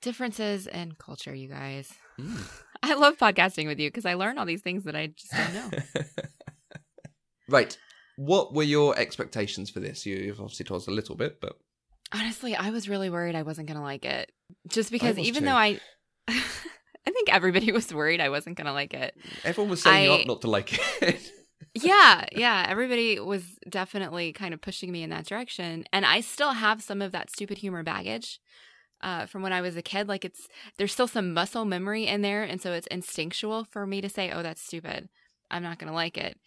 [0.00, 1.90] differences in culture, you guys.
[2.18, 2.40] Mm.
[2.82, 5.54] I love podcasting with you because I learn all these things that I just don't
[5.54, 5.70] know.
[7.48, 7.76] right.
[8.16, 10.04] What were your expectations for this?
[10.06, 11.54] You- You've obviously told us a little bit, but
[12.12, 14.32] Honestly, I was really worried I wasn't gonna like it,
[14.68, 15.46] just because even too.
[15.48, 15.78] though I,
[16.28, 19.14] I think everybody was worried I wasn't gonna like it.
[19.44, 21.30] everyone was you I- up not to like it.
[21.74, 22.66] Yeah, yeah.
[22.68, 25.84] Everybody was definitely kind of pushing me in that direction.
[25.92, 28.40] And I still have some of that stupid humor baggage
[29.02, 30.08] uh, from when I was a kid.
[30.08, 32.42] Like it's, there's still some muscle memory in there.
[32.42, 35.08] And so it's instinctual for me to say, oh, that's stupid.
[35.50, 36.38] I'm not going to like it.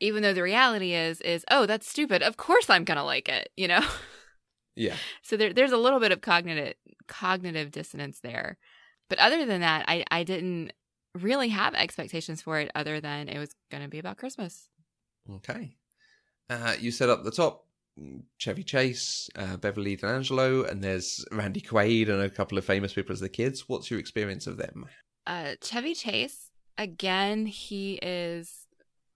[0.00, 2.22] Even though the reality is, is, oh, that's stupid.
[2.22, 3.84] Of course I'm going to like it, you know?
[4.76, 4.96] yeah.
[5.22, 6.74] so there, there's a little bit of cognitive,
[7.06, 8.56] cognitive dissonance there.
[9.10, 10.72] But other than that, I, I didn't
[11.14, 14.68] really have expectations for it other than it was going to be about Christmas.
[15.36, 15.76] Okay.
[16.48, 17.66] Uh, you set up the top
[18.00, 22.92] mm, Chevy Chase, uh, Beverly D'Angelo, and there's Randy Quaid and a couple of famous
[22.92, 23.68] people as the kids.
[23.68, 24.86] What's your experience of them?
[25.26, 28.66] uh Chevy Chase again he is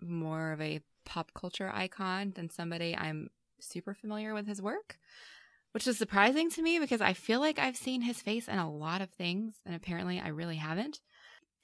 [0.03, 4.99] more of a pop culture icon than somebody I'm super familiar with his work
[5.73, 8.71] which is surprising to me because I feel like I've seen his face in a
[8.71, 11.01] lot of things and apparently I really haven't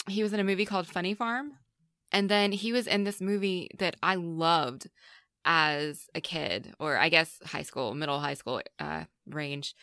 [0.08, 1.52] he was in a movie called Funny Farm
[2.12, 4.88] and then he was in this movie that I loved
[5.44, 9.74] as a kid or I guess high school middle high school uh range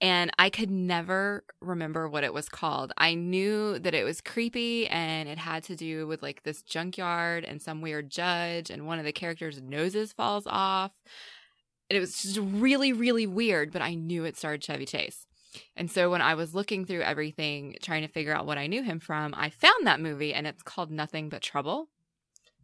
[0.00, 2.92] and I could never remember what it was called.
[2.98, 7.44] I knew that it was creepy and it had to do with like this junkyard
[7.44, 10.92] and some weird judge, and one of the characters' noses falls off.
[11.88, 15.25] And it was just really, really weird, but I knew it starred Chevy Chase.
[15.76, 18.82] And so when I was looking through everything, trying to figure out what I knew
[18.82, 21.88] him from, I found that movie and it's called Nothing But Trouble,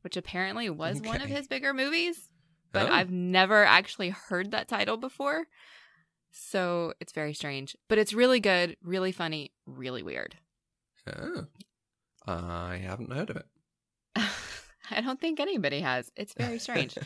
[0.03, 2.29] which apparently was one of his bigger movies,
[2.73, 2.93] but Oh.
[2.93, 5.47] I've never actually heard that title before.
[6.31, 10.37] So it's very strange, but it's really good, really funny, really weird.
[11.07, 11.47] Oh.
[12.27, 13.47] I haven't heard of it.
[14.91, 16.11] I don't think anybody has.
[16.17, 16.97] It's very strange.
[16.99, 17.03] I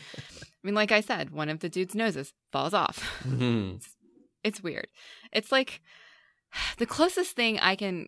[0.63, 3.03] mean, like I said, one of the dude's noses falls off.
[3.27, 3.75] Mhm.
[3.77, 3.95] It's
[4.63, 4.87] weird.
[5.31, 5.81] It's like
[6.77, 8.07] the closest thing I can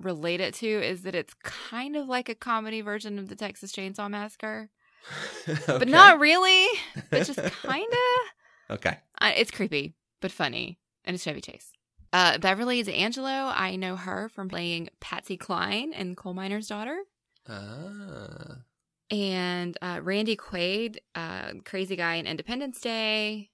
[0.00, 3.72] relate it to is that it's kind of like a comedy version of the Texas
[3.72, 4.70] Chainsaw Massacre,
[5.66, 6.66] but not really.
[7.10, 8.76] But just kind of.
[8.76, 8.98] Okay.
[9.20, 11.72] Uh, it's creepy, but funny, and it's Chevy Chase.
[12.12, 17.00] Uh, Beverly D'Angelo, I know her from playing Patsy Cline in Coal Miner's Daughter.
[17.48, 18.62] Ah.
[19.10, 23.50] And uh, Randy Quaid, uh, crazy guy in Independence Day.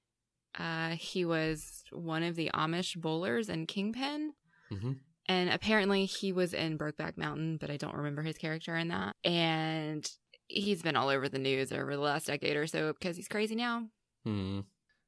[0.59, 4.33] Uh, he was one of the Amish bowlers in Kingpin.
[4.71, 4.93] hmm
[5.29, 9.17] And apparently he was in Brokeback Mountain, but I don't remember his character in that.
[9.25, 10.09] And
[10.47, 13.55] he's been all over the news over the last decade or so because he's crazy
[13.55, 13.89] now.
[14.25, 14.61] Hmm.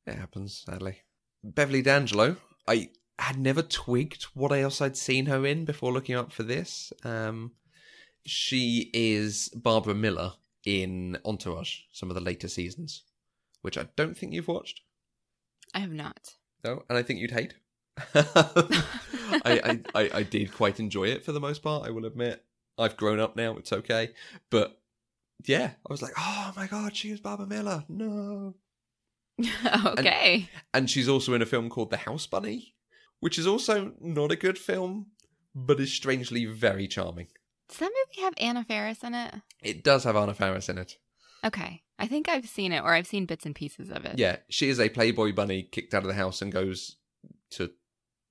[0.07, 0.99] It happens, sadly.
[1.43, 6.33] Beverly D'Angelo, I had never twigged what else I'd seen her in before looking up
[6.33, 6.93] for this.
[7.05, 7.53] Um,
[8.25, 10.33] she is Barbara Miller
[10.65, 13.05] in Entourage, some of the later seasons,
[13.63, 14.81] which I don't think you've watched.
[15.77, 16.37] I have not.
[16.65, 17.53] No, and I think you'd hate.
[18.15, 22.43] I, I, I, I did quite enjoy it for the most part, I will admit.
[22.79, 24.13] I've grown up now, it's okay.
[24.51, 24.81] But
[25.45, 27.85] yeah, I was like, oh my god, she was Barbara Miller.
[27.91, 28.55] No.
[29.85, 30.49] okay.
[30.73, 32.75] And she's also in a film called The House Bunny,
[33.21, 35.09] which is also not a good film,
[35.55, 37.27] but is strangely very charming.
[37.69, 39.35] Does that movie have Anna Faris in it?
[39.63, 40.97] It does have Anna Faris in it.
[41.45, 41.83] Okay.
[41.99, 44.19] I think I've seen it or I've seen bits and pieces of it.
[44.19, 46.97] Yeah, she is a Playboy bunny kicked out of the house and goes
[47.53, 47.71] to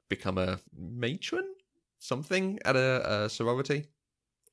[0.09, 1.45] become a matron,
[1.99, 3.87] something at a, a sorority.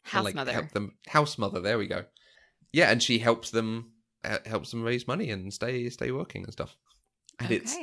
[0.03, 0.53] House like, mother.
[0.53, 1.61] Help them, house mother.
[1.61, 2.05] There we go.
[2.73, 3.93] Yeah, and she helps them,
[4.25, 6.77] uh, helps them raise money and stay stay working and stuff.
[7.39, 7.77] And it's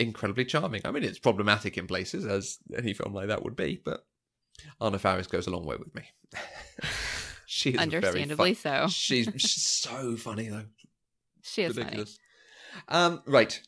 [0.00, 0.82] incredibly charming.
[0.84, 4.06] I mean, it's problematic in places, as any film like that would be, but
[4.80, 6.02] Anna Faris goes a long way with me.
[7.52, 8.88] she is Understandably fun- so.
[8.90, 10.64] She's, she's so funny though.
[11.42, 11.84] She is funny.
[11.84, 12.18] Ridiculous.
[12.88, 13.60] Um, right.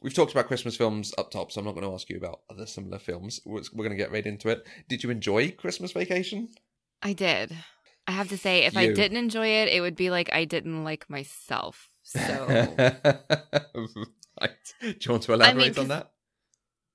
[0.00, 2.42] We've talked about Christmas films up top, so I'm not going to ask you about
[2.48, 3.40] other similar films.
[3.44, 4.64] We're, we're going to get right into it.
[4.88, 6.50] Did you enjoy Christmas Vacation?
[7.02, 7.52] I did.
[8.06, 10.84] I have to say, if I didn't enjoy it, it would be like I didn't
[10.84, 11.88] like myself.
[12.04, 12.20] So,
[12.78, 14.50] right.
[14.80, 16.12] Do you want to elaborate on that?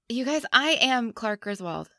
[0.08, 1.89] you guys, I am Clark Griswold.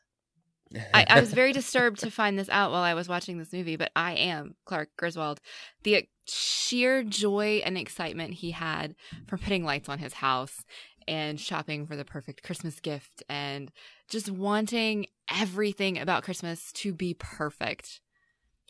[0.93, 3.75] I, I was very disturbed to find this out while I was watching this movie,
[3.75, 5.39] but I am Clark Griswold.
[5.83, 8.95] The sheer joy and excitement he had
[9.27, 10.65] from putting lights on his house
[11.07, 13.71] and shopping for the perfect Christmas gift and
[14.09, 18.01] just wanting everything about Christmas to be perfect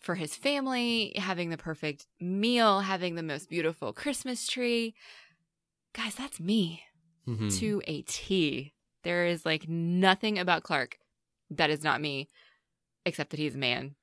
[0.01, 4.93] for his family, having the perfect meal, having the most beautiful Christmas tree.
[5.93, 6.83] Guys, that's me
[7.27, 7.57] Mhm.
[7.59, 8.73] to a T.
[9.03, 10.97] There is like nothing about Clark
[11.51, 12.29] that is not me,
[13.05, 13.95] except that he's a man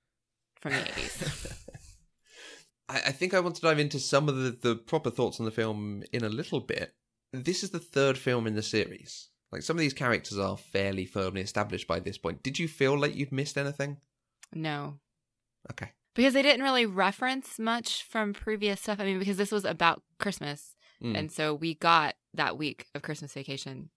[0.61, 1.57] from the 80s.
[2.89, 5.47] I, I think I want to dive into some of the, the proper thoughts on
[5.47, 6.95] the film in a little bit.
[7.33, 9.29] This is the third film in the series.
[9.53, 12.43] Like some of these characters are fairly firmly established by this point.
[12.43, 13.99] Did you feel like you'd missed anything?
[14.53, 14.99] no.
[15.73, 15.93] Okay.
[16.15, 19.01] Because they didn't really reference much from previous stuff.
[19.01, 20.77] I mean, because this was about Christmas.
[21.03, 23.89] Mm, And so we got that week of Christmas vacation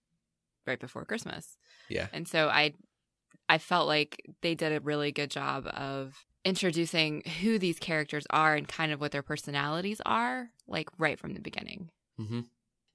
[0.65, 1.57] right before Christmas.
[1.89, 2.07] yeah.
[2.13, 2.73] And so I
[3.49, 8.55] I felt like they did a really good job of introducing who these characters are
[8.55, 11.89] and kind of what their personalities are, like right from the beginning.
[12.17, 12.41] hmm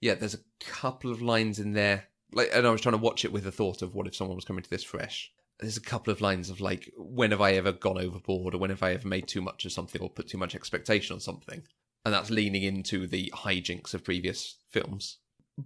[0.01, 2.05] Yeah, there's a couple of lines in there.
[2.33, 4.37] Like, and I was trying to watch it with the thought of what if someone
[4.37, 5.31] was coming to this fresh.
[5.61, 8.71] There's a couple of lines of like, when have I ever gone overboard, or when
[8.71, 11.63] have I ever made too much of something, or put too much expectation on something,
[12.05, 15.19] and that's leaning into the hijinks of previous films.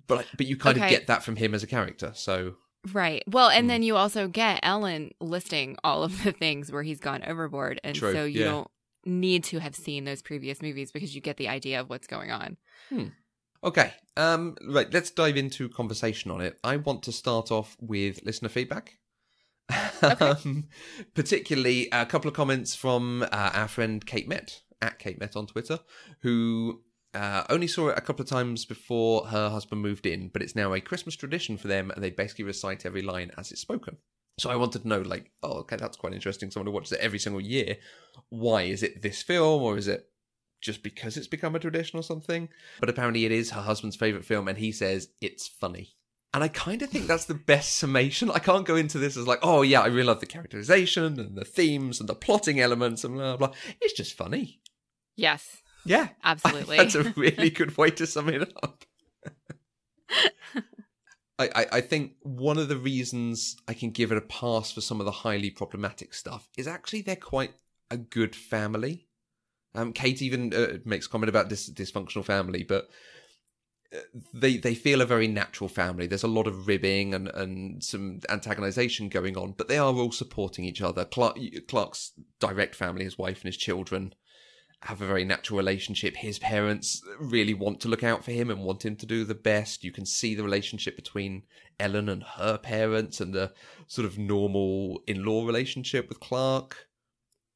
[0.09, 2.13] But but you kind of get that from him as a character.
[2.15, 2.57] So
[2.93, 3.23] Right.
[3.27, 3.69] Well, and Mm.
[3.69, 7.81] then you also get Ellen listing all of the things where he's gone overboard.
[7.83, 8.47] And True, so you yeah.
[8.47, 8.71] don't
[9.05, 12.31] need to have seen those previous movies because you get the idea of what's going
[12.31, 12.57] on.
[13.65, 16.59] okay, um, right, let's dive into conversation on it.
[16.63, 18.99] I want to start off with listener feedback.
[20.21, 20.67] um,
[21.15, 25.47] particularly a couple of comments from uh, our friend Kate Met at Kate Met on
[25.47, 25.81] Twitter,
[26.21, 26.83] who
[27.17, 30.55] Uh, only saw it a couple of times before her husband moved in, but it's
[30.55, 33.97] now a Christmas tradition for them, and they basically recite every line as it's spoken.
[34.39, 36.51] So I wanted to know, like, oh, okay, that's quite interesting.
[36.51, 37.79] Someone who watches it every single year.
[38.29, 40.11] Why is it this film, or is it
[40.61, 42.51] just because it's become a tradition or something?
[42.81, 45.97] But apparently, it is her husband's favorite film, and he says it's funny.
[46.35, 48.31] And I kind of think that's the best summation.
[48.31, 51.35] I can't go into this as like, oh yeah, I really love the characterization and
[51.35, 53.53] the themes and the plotting elements and blah blah.
[53.81, 54.61] It's just funny.
[55.17, 56.77] Yes, Yeah, absolutely.
[56.79, 58.85] that's a really good way to sum it up.
[61.39, 64.81] I, I, I think one of the reasons I can give it a pass for
[64.81, 67.53] some of the highly problematic stuff is actually they're quite
[67.91, 69.07] a good family.
[69.75, 72.89] Um, Kate even uh, makes comment about this dysfunctional family, but
[73.95, 73.99] uh,
[74.33, 76.07] they they feel a very natural family.
[76.07, 80.13] There's a lot of ribbing and, and some antagonization going on, but they are all
[80.13, 81.05] supporting each other.
[81.05, 84.15] Clark, Clark's direct family, his wife and his children,
[84.83, 86.17] have a very natural relationship.
[86.17, 89.35] His parents really want to look out for him and want him to do the
[89.35, 89.85] best.
[89.85, 91.45] You can see the relationship between
[91.81, 93.53] Ellen and her parents and the
[93.87, 96.89] sort of normal in law relationship with Clark.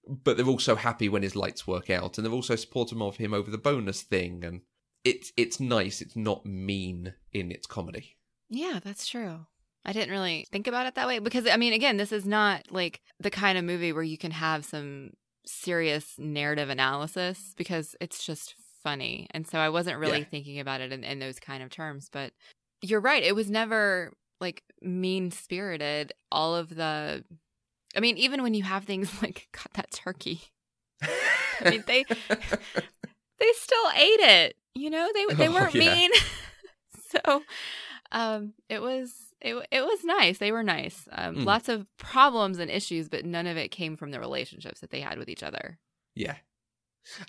[0.08, 3.32] But they're also happy when his lights work out, and they're also supportive of him
[3.32, 4.42] over the bonus thing.
[4.44, 4.62] And
[5.04, 6.00] it's it's nice.
[6.00, 8.16] It's not mean in its comedy.
[8.48, 9.46] Yeah, that's true.
[9.84, 12.72] I didn't really think about it that way because I mean, again, this is not
[12.72, 15.12] like the kind of movie where you can have some
[15.50, 19.26] serious narrative analysis because it's just funny.
[19.32, 20.24] And so I wasn't really Yeah.
[20.30, 22.08] thinking about it in, in those kind of terms.
[22.10, 22.32] But
[22.82, 23.22] you're right.
[23.22, 26.12] It was never like mean spirited.
[26.32, 27.24] All of the,
[27.96, 30.40] I mean, even when you have things like, God, that turkey,
[31.02, 32.04] I mean, they,
[33.38, 34.56] they still ate it.
[34.74, 35.80] You know, they, they Oh, weren't yeah.
[35.80, 36.10] mean.
[37.24, 37.42] so
[38.12, 40.38] um, it was, it, it was nice.
[40.38, 41.08] They were nice.
[41.12, 41.44] Um, Mm.
[41.44, 45.00] Lots of problems and issues, but none of it came from the relationships that they
[45.00, 45.78] had with each other.
[46.14, 46.36] Yeah.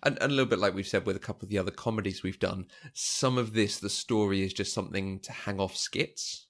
[0.04, 2.24] And, and a little bit like we've said with a couple of the other comedies
[2.24, 6.48] we've done, some of this, the story is just something to hang off skits.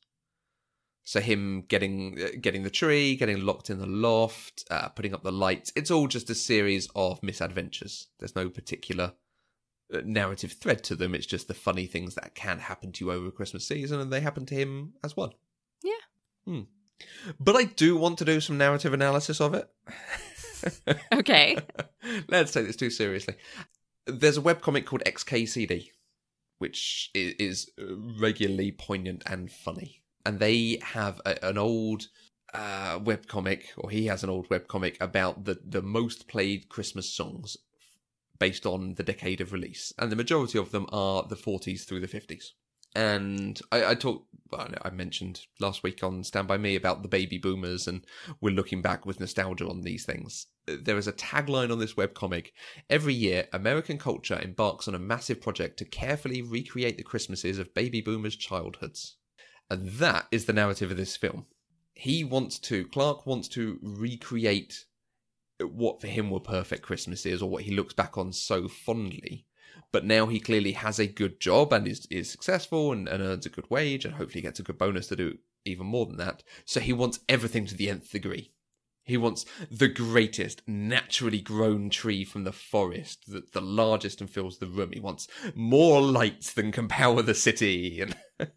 [1.03, 5.23] So him getting uh, getting the tree, getting locked in the loft, uh, putting up
[5.23, 5.71] the lights.
[5.75, 8.07] It's all just a series of misadventures.
[8.19, 9.13] There's no particular
[9.93, 11.13] uh, narrative thread to them.
[11.15, 14.21] It's just the funny things that can happen to you over Christmas season, and they
[14.21, 15.33] happen to him as well.
[16.45, 16.61] Hmm.
[17.39, 19.69] But I do want to do some narrative analysis of it.
[21.11, 21.57] Okay.
[22.27, 23.35] Let's take this too seriously.
[24.05, 25.89] There's a webcomic called XKCD,
[26.59, 27.69] which is
[28.19, 30.03] regularly poignant and funny.
[30.25, 32.07] And they have a, an old
[32.53, 37.57] uh, webcomic, or he has an old webcomic about the, the most played Christmas songs
[38.39, 39.93] based on the decade of release.
[39.97, 42.51] And the majority of them are the 40s through the 50s.
[42.95, 47.37] And I, I talked, I mentioned last week on Stand By Me about the baby
[47.37, 48.05] boomers, and
[48.41, 50.47] we're looking back with nostalgia on these things.
[50.67, 52.47] There is a tagline on this webcomic
[52.89, 57.73] Every year, American culture embarks on a massive project to carefully recreate the Christmases of
[57.73, 59.15] baby boomers' childhoods.
[59.69, 61.45] And that is the narrative of this film.
[61.93, 64.85] He wants to, Clark wants to recreate
[65.61, 69.45] what for him were perfect Christmases or what he looks back on so fondly.
[69.91, 73.45] But now he clearly has a good job and is, is successful and, and earns
[73.45, 76.43] a good wage and hopefully gets a good bonus to do even more than that.
[76.65, 78.51] So he wants everything to the nth degree.
[79.03, 84.59] He wants the greatest naturally grown tree from the forest, the, the largest and fills
[84.59, 84.91] the room.
[84.93, 88.15] He wants more lights than can power the city, and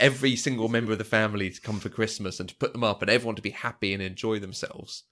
[0.00, 3.02] every single member of the family to come for Christmas and to put them up,
[3.02, 5.02] and everyone to be happy and enjoy themselves.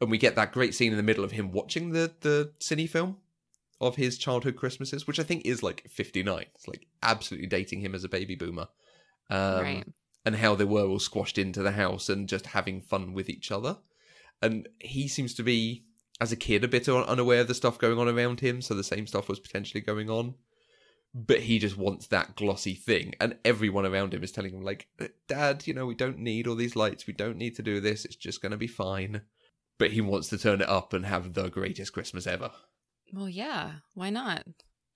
[0.00, 2.88] And we get that great scene in the middle of him watching the the cine
[2.88, 3.18] film
[3.82, 6.46] of his childhood Christmases, which I think is like fifty nine.
[6.54, 8.68] It's like absolutely dating him as a baby boomer.
[9.28, 9.84] Um, Right.
[10.24, 13.50] and how they were all squashed into the house and just having fun with each
[13.50, 13.78] other.
[14.40, 15.84] And he seems to be,
[16.20, 18.84] as a kid, a bit unaware of the stuff going on around him, so the
[18.84, 20.34] same stuff was potentially going on.
[21.14, 24.88] But he just wants that glossy thing, and everyone around him is telling him, like,
[25.28, 28.04] Dad, you know, we don't need all these lights, we don't need to do this,
[28.04, 29.22] it's just going to be fine.
[29.78, 32.50] But he wants to turn it up and have the greatest Christmas ever.
[33.12, 33.72] Well, yeah.
[33.94, 34.44] Why not?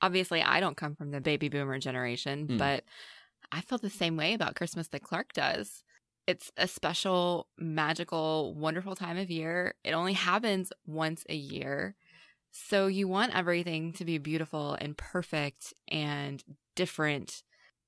[0.00, 2.56] Obviously, I don't come from the baby boomer generation, Hmm.
[2.56, 2.84] but
[3.52, 5.84] I feel the same way about Christmas that Clark does.
[6.26, 9.74] It's a special, magical, wonderful time of year.
[9.84, 11.94] It only happens once a year.
[12.50, 16.42] So you want everything to be beautiful and perfect and
[16.74, 17.42] different.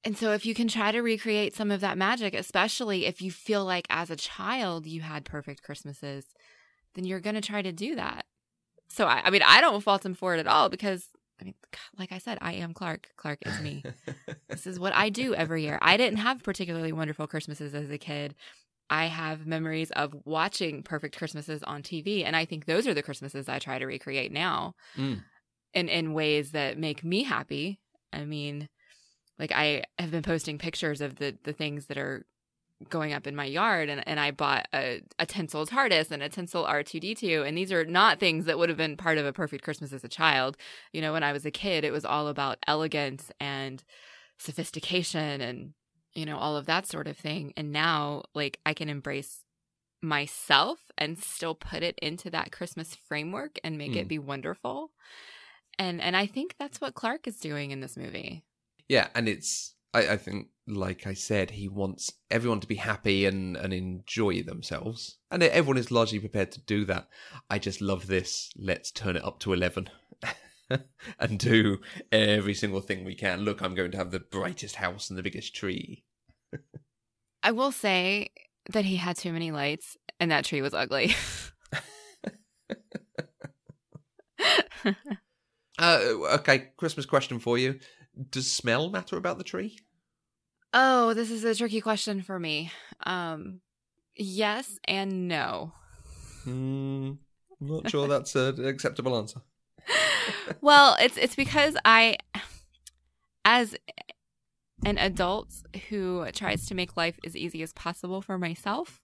[0.04, 3.32] And so if you can try to recreate some of that magic, especially if you
[3.32, 6.26] feel like as a child you had perfect Christmases,
[6.94, 8.26] then you're going to try to do that.
[8.88, 11.08] So I, I mean, I don't fault him for it at all because
[11.40, 11.54] I mean,
[11.98, 13.10] like I said, I am Clark.
[13.16, 13.84] Clark is me.
[14.48, 15.78] this is what I do every year.
[15.80, 18.34] I didn't have particularly wonderful Christmases as a kid.
[18.90, 23.02] I have memories of watching perfect Christmases on TV, and I think those are the
[23.02, 24.74] Christmases I try to recreate now.
[24.96, 25.22] Mm.
[25.74, 27.78] in in ways that make me happy.
[28.12, 28.68] I mean,
[29.38, 32.24] like I have been posting pictures of the the things that are
[32.88, 36.28] going up in my yard and, and I bought a, a tinsel TARDIS and a
[36.28, 39.64] tinsel R2D2 and these are not things that would have been part of a perfect
[39.64, 40.56] Christmas as a child.
[40.92, 43.82] You know, when I was a kid, it was all about elegance and
[44.38, 45.72] sophistication and
[46.14, 49.44] you know all of that sort of thing and now like I can embrace
[50.00, 53.96] myself and still put it into that Christmas framework and make Mm.
[53.96, 54.92] it be wonderful.
[55.78, 58.44] And and I think that's what Clark is doing in this movie.
[58.88, 63.24] Yeah, and it's I, I think like I said, he wants everyone to be happy
[63.24, 65.18] and, and enjoy themselves.
[65.30, 67.08] And everyone is largely prepared to do that.
[67.48, 68.50] I just love this.
[68.56, 69.90] Let's turn it up to eleven.
[71.18, 71.78] and do
[72.12, 73.40] every single thing we can.
[73.40, 76.04] Look, I'm going to have the brightest house and the biggest tree.
[77.42, 78.30] I will say
[78.70, 81.14] that he had too many lights and that tree was ugly.
[85.78, 86.00] Uh,
[86.32, 87.78] okay, Christmas question for you.
[88.30, 89.78] Does smell matter about the tree?
[90.74, 92.70] oh, this is a tricky question for me.
[93.04, 93.60] Um
[94.16, 95.72] yes and no.
[96.44, 97.12] Hmm,
[97.60, 99.40] I'm not sure that's an acceptable answer.
[100.60, 102.16] well, it's it's because I
[103.44, 103.76] as
[104.84, 105.48] an adult
[105.88, 109.00] who tries to make life as easy as possible for myself,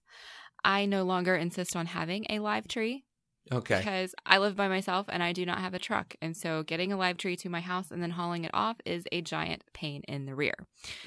[0.63, 3.04] I no longer insist on having a live tree
[3.51, 3.77] Okay.
[3.77, 6.15] because I live by myself and I do not have a truck.
[6.21, 9.05] And so getting a live tree to my house and then hauling it off is
[9.11, 10.55] a giant pain in the rear.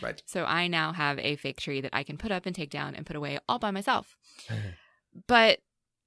[0.00, 0.22] Right.
[0.26, 2.94] So I now have a fake tree that I can put up and take down
[2.94, 4.16] and put away all by myself.
[5.26, 5.58] but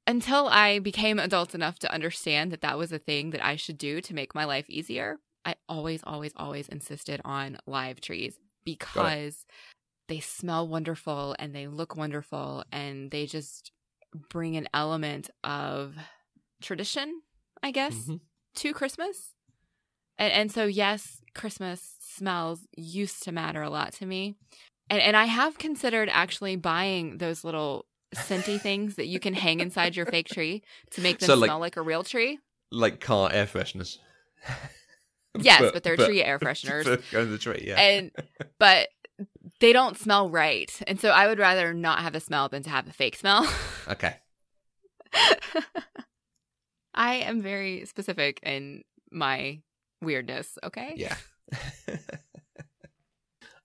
[0.07, 3.77] until I became adult enough to understand that that was a thing that I should
[3.77, 9.45] do to make my life easier, I always, always, always insisted on live trees because
[10.07, 13.71] they smell wonderful and they look wonderful and they just
[14.29, 15.95] bring an element of
[16.61, 17.21] tradition,
[17.63, 18.19] I guess, Mhm.
[18.55, 19.33] to Christmas.
[20.17, 24.35] And and so yes, Christmas smells used to matter a lot to me.
[24.89, 27.85] And and I have considered actually buying those little
[28.15, 31.47] scenty things that you can hang inside your fake tree to make them So, like-
[31.47, 32.39] smell like a real tree.
[32.71, 33.97] Like car air fresheners.
[35.39, 36.83] Yes, but they're tree air fresheners.
[37.11, 37.79] To the tree, yeah.
[37.79, 38.11] And
[38.59, 38.89] but
[39.61, 40.69] they don't smell right.
[40.87, 43.47] And so I would rather not have a smell than to have a fake smell.
[43.87, 44.17] okay.
[46.93, 49.61] I am very specific in my
[50.01, 50.93] weirdness, okay?
[50.95, 51.15] Yeah.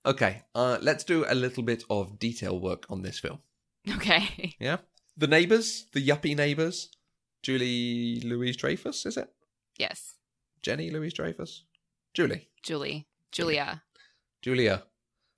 [0.07, 0.43] okay.
[0.55, 3.39] Uh, let's do a little bit of detail work on this film.
[3.97, 4.55] Okay.
[4.61, 4.79] Yeah.
[5.19, 6.91] The neighbors, the yuppie neighbors.
[7.43, 9.29] Julie Louise Dreyfus, is it?
[9.79, 10.15] Yes.
[10.63, 11.65] Jenny Louise Dreyfus?
[12.13, 12.49] Julie.
[12.63, 13.07] Julie.
[13.33, 13.83] Julia.
[14.43, 14.83] Julia.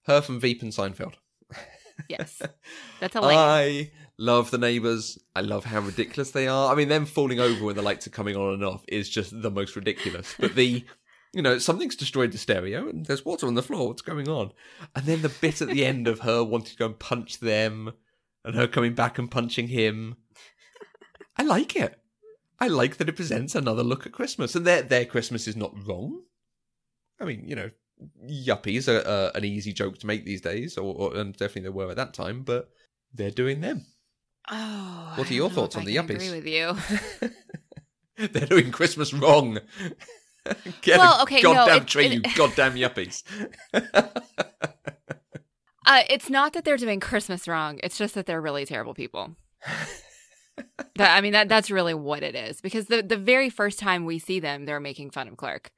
[0.06, 1.14] Her from Veep and Seinfeld.
[2.08, 2.40] Yes.
[3.00, 3.20] That's a.
[3.20, 5.18] I love the neighbors.
[5.34, 6.72] I love how ridiculous they are.
[6.72, 9.40] I mean, them falling over when the lights are coming on and off is just
[9.40, 10.34] the most ridiculous.
[10.38, 10.84] But the,
[11.32, 13.88] you know, something's destroyed the stereo and there's water on the floor.
[13.88, 14.52] What's going on?
[14.94, 17.92] And then the bit at the end of her wanting to go and punch them
[18.44, 20.16] and her coming back and punching him.
[21.36, 21.98] I like it.
[22.60, 24.56] I like that it presents another look at Christmas.
[24.56, 26.22] And their, their Christmas is not wrong.
[27.20, 27.70] I mean, you know,
[28.28, 31.68] yuppies are uh, an easy joke to make these days, or, or and definitely they
[31.68, 32.42] were at that time.
[32.42, 32.70] But
[33.12, 33.86] they're doing them.
[34.50, 35.12] Oh.
[35.16, 36.14] What are your thoughts on I the yuppies?
[36.16, 37.28] Agree with you.
[38.28, 39.58] they're doing Christmas wrong.
[40.82, 43.22] Get Well, a okay, no, goddamn it- tree, it- you goddamn yuppies.
[45.86, 47.80] Uh, it's not that they're doing Christmas wrong.
[47.82, 49.36] It's just that they're really terrible people.
[50.96, 52.60] that, I mean, that that's really what it is.
[52.60, 55.70] Because the the very first time we see them, they're making fun of Clark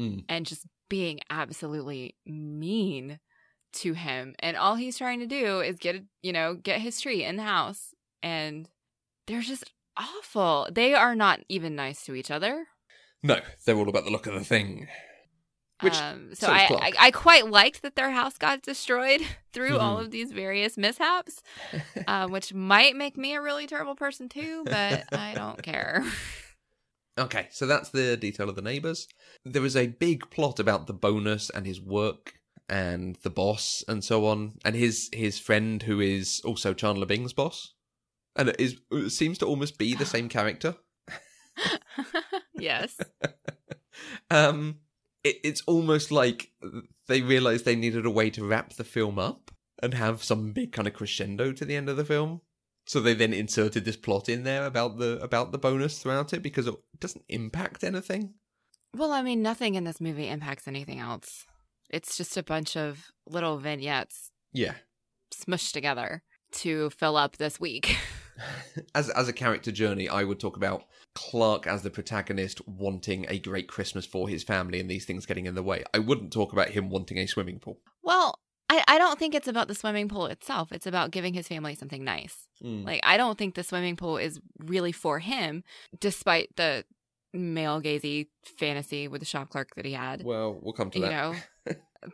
[0.00, 0.24] Mm.
[0.30, 3.18] and just being absolutely mean
[3.74, 4.34] to him.
[4.40, 7.42] And all he's trying to do is get you know get his tree in the
[7.42, 8.68] house, and
[9.26, 10.68] they're just awful.
[10.72, 12.66] They are not even nice to each other.
[13.22, 14.88] no, they're all about the look of the thing.
[15.80, 19.22] Which um, so I, I I quite liked that their house got destroyed
[19.54, 20.04] through all Mhm.
[20.04, 21.42] of these various mishaps,
[22.06, 26.04] uh, which might make me a really terrible person too, but I don't care.
[27.18, 29.06] Okay, so that's the detail of the neighbors.
[29.44, 32.34] There is a big plot about the bonus and his work
[32.70, 37.32] and the boss and so on, and his his friend who is also Chandler Bing's
[37.32, 37.74] boss,
[38.36, 40.76] and it is it seems to almost be the same character.
[42.54, 42.96] yes.
[44.30, 44.78] um,
[45.24, 46.52] it, it's almost like
[47.08, 49.50] they realized they needed a way to wrap the film up
[49.82, 52.40] and have some big kind of crescendo to the end of the film.
[52.86, 56.42] So they then inserted this plot in there about the about the bonus throughout it
[56.42, 58.34] because it doesn't impact anything.
[58.96, 61.46] Well, I mean, nothing in this movie impacts anything else.
[61.90, 64.74] It's just a bunch of little vignettes Yeah.
[65.34, 66.22] smushed together
[66.52, 67.96] to fill up this week.
[68.94, 70.84] as as a character journey, I would talk about
[71.14, 75.46] Clark as the protagonist wanting a great Christmas for his family and these things getting
[75.46, 75.84] in the way.
[75.92, 77.80] I wouldn't talk about him wanting a swimming pool.
[78.02, 78.38] Well,
[78.68, 80.70] I, I don't think it's about the swimming pool itself.
[80.72, 82.48] It's about giving his family something nice.
[82.64, 82.84] Mm.
[82.86, 85.64] Like I don't think the swimming pool is really for him,
[85.98, 86.84] despite the
[87.32, 88.26] male gazy
[88.58, 90.24] fantasy with the shop clerk that he had.
[90.24, 91.10] Well, we'll come to you that.
[91.10, 91.34] know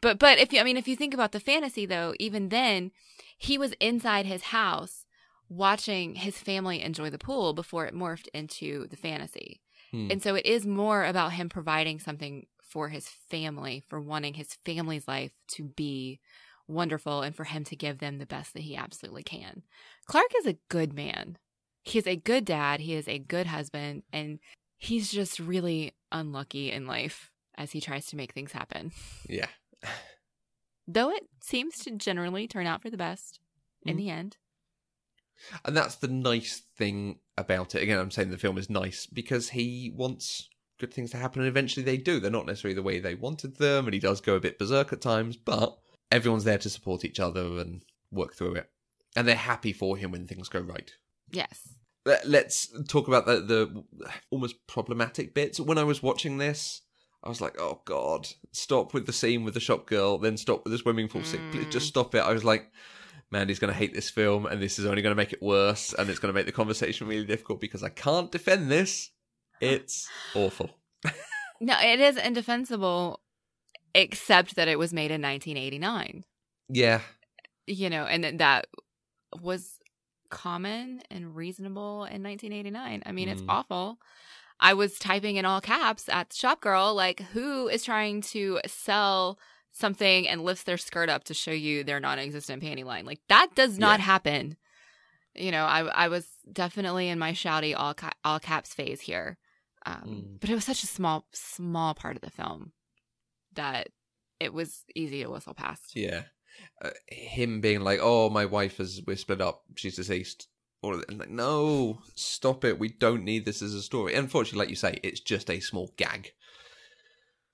[0.00, 2.90] but but if you i mean if you think about the fantasy though even then
[3.38, 5.04] he was inside his house
[5.48, 9.60] watching his family enjoy the pool before it morphed into the fantasy.
[9.92, 10.08] Hmm.
[10.10, 14.54] and so it is more about him providing something for his family for wanting his
[14.64, 16.18] family's life to be
[16.68, 19.62] wonderful and for him to give them the best that he absolutely can.
[20.06, 21.38] Clark is a good man.
[21.82, 22.80] He is a good dad.
[22.80, 24.02] He is a good husband.
[24.12, 24.38] And
[24.76, 28.92] he's just really unlucky in life as he tries to make things happen.
[29.28, 29.46] Yeah.
[30.88, 33.40] Though it seems to generally turn out for the best
[33.84, 33.98] in Mm.
[33.98, 34.36] the end.
[35.64, 37.82] And that's the nice thing about it.
[37.82, 41.48] Again, I'm saying the film is nice because he wants good things to happen and
[41.48, 42.18] eventually they do.
[42.20, 44.92] They're not necessarily the way they wanted them and he does go a bit berserk
[44.92, 45.76] at times, but
[46.10, 48.70] everyone's there to support each other and work through it.
[49.14, 50.90] And they're happy for him when things go right.
[51.30, 51.68] Yes.
[52.06, 53.84] Let- Let's talk about the, the
[54.30, 55.58] almost problematic bits.
[55.60, 56.82] When I was watching this,
[57.24, 60.64] I was like, oh God, stop with the scene with the shop girl, then stop
[60.64, 61.40] with the swimming pool scene.
[61.50, 62.18] Please just stop it.
[62.20, 62.70] I was like,
[63.32, 65.92] Mandy's going to hate this film and this is only going to make it worse
[65.94, 69.10] and it's going to make the conversation really difficult because I can't defend this.
[69.60, 70.70] It's awful.
[71.58, 73.20] No, it is indefensible,
[73.94, 76.22] except that it was made in 1989.
[76.68, 77.00] Yeah.
[77.66, 78.66] You know, and that-
[79.40, 79.78] was
[80.28, 83.02] common and reasonable in 1989.
[83.06, 83.46] I mean, it's Mm.
[83.48, 83.98] awful.
[84.60, 89.38] I was typing in all caps at Shop Girl, like, who is trying to sell
[89.72, 93.04] something and lifts their skirt up to show you their non-existent panty line?
[93.04, 94.06] Like, that does not Yeah.
[94.06, 94.56] happen.
[95.34, 99.36] You know, I I was definitely in my shouty all ca- all caps phase here,
[99.84, 100.40] um, Mm.
[100.40, 102.72] but it was such a small small part of the film
[103.52, 103.88] that
[104.40, 105.94] it was easy to whistle past.
[105.94, 106.22] Yeah.
[106.80, 110.48] Uh, him being like, oh, my wife is, we're split up, she's deceased.
[110.82, 112.78] Or, and like, no, stop it.
[112.78, 114.14] We don't need this as a story.
[114.14, 116.32] Unfortunately, like you say, it's just a small gag.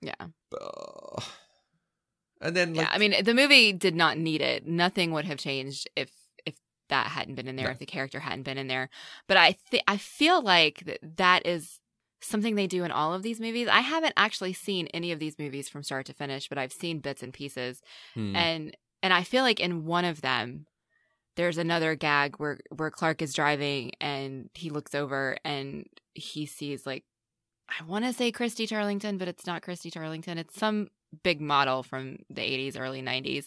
[0.01, 0.27] Yeah.
[0.51, 1.29] But,
[2.41, 4.67] and then, like, yeah, I mean, the movie did not need it.
[4.67, 6.11] Nothing would have changed if
[6.45, 6.55] if
[6.89, 7.71] that hadn't been in there, No.
[7.71, 8.89] if the character hadn't been in there.
[9.27, 11.79] But I think I feel like that that is
[12.21, 13.67] something they do in all of these movies.
[13.69, 16.99] I haven't actually seen any of these movies from start to finish, but I've seen
[16.99, 17.81] bits and pieces.
[18.13, 18.35] hmm.
[18.35, 20.65] And and I feel like in one of them
[21.35, 26.85] there's another gag where where Clark is driving and he looks over and he sees
[26.85, 27.03] like
[27.69, 30.37] I want to say Christy Turlington, but it's not Christy Turlington.
[30.37, 30.89] It's some
[31.23, 33.45] big model from the 80s, early 90s.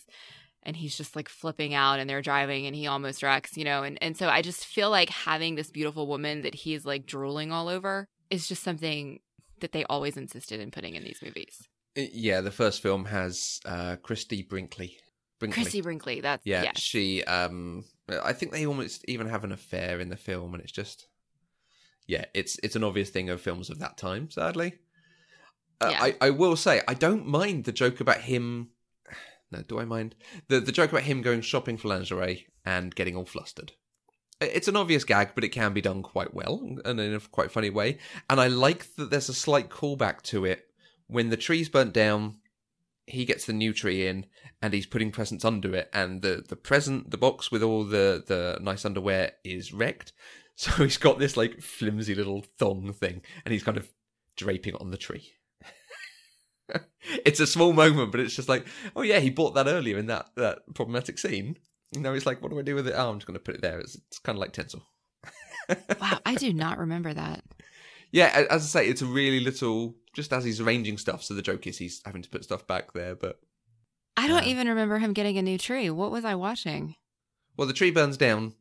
[0.63, 3.85] And he's just like flipping out and they're driving and he almost wrecks, you know.
[3.85, 7.53] And, and so I just feel like having this beautiful woman that he's like drooling
[7.53, 9.21] all over is just something
[9.61, 11.69] that they always insisted in putting in these movies.
[11.95, 14.99] yeah, the first film has uh, Christie Brinkley.
[15.39, 15.63] Brinkley.
[15.63, 16.81] Christie Brinkley, that's, yeah, yes.
[16.81, 17.85] she, um,
[18.23, 21.09] I think they almost even have an affair in the film, and it's just,
[22.07, 24.75] yeah, it's it's an obvious thing of films of that time, sadly.
[25.81, 26.03] Uh, Yeah.
[26.03, 28.71] I, I will say, I don't mind the joke about him.
[29.53, 30.15] No, do I mind
[30.49, 33.73] the the joke about him going shopping for lingerie and getting all flustered?
[34.41, 37.51] It's an obvious gag, but it can be done quite well and in a quite
[37.51, 37.99] funny way.
[38.29, 40.67] And I like that there's a slight callback to it
[41.07, 42.37] when the tree's burnt down.
[43.07, 44.27] He gets the new tree in,
[44.61, 48.23] and he's putting presents under it, and the the present, the box with all the
[48.27, 50.13] the nice underwear is wrecked.
[50.59, 53.87] So he's got this like flimsy little thong thing, and he's kind of
[54.39, 55.33] draping it on the tree.
[57.27, 60.07] it's a small moment, but it's just like, oh yeah, he bought that earlier in
[60.07, 61.59] that that problematic scene.
[61.93, 62.95] You know, he's like, what do I do with it?
[62.97, 63.79] Oh, I'm just going to put it there.
[63.79, 64.83] It's, it's kind of like tinsel.
[66.01, 67.43] wow, I do not remember that.
[68.13, 69.97] Yeah, as I say, it's a really little.
[70.17, 72.93] Just as he's arranging stuff, so the joke is he's having to put stuff back
[72.95, 73.15] there.
[73.15, 73.39] But
[74.17, 74.51] I don't Yeah.
[74.53, 75.91] even remember him getting a new tree.
[75.91, 76.97] What was I watching?
[77.57, 78.55] well, the tree burns down.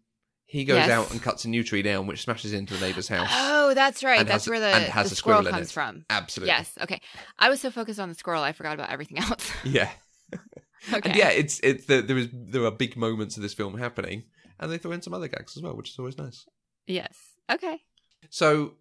[0.46, 0.90] He goes Yes.
[0.90, 3.30] out and cuts a new tree down, which smashes into the neighbor's house.
[3.32, 4.20] Oh, that's right.
[4.28, 6.06] That's has- where the, has the squirrel, squirrel comes from.
[6.10, 6.50] Absolutely.
[6.54, 6.72] Yes.
[6.82, 7.02] Okay.
[7.40, 9.50] I was so focused on the squirrel, I forgot about everything else.
[9.64, 9.90] Yeah.
[10.94, 11.10] okay.
[11.10, 14.24] And yeah, it's it's the, there is there are big moments of this film happening,
[14.60, 16.46] and they throw in some other gags as well, which is always nice.
[16.86, 17.16] Yes.
[17.52, 17.82] Okay.
[18.30, 18.76] So,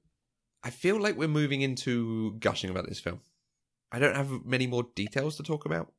[0.65, 3.21] I feel like we're moving into gushing about this film.
[3.93, 5.93] I don't have many more details to talk about.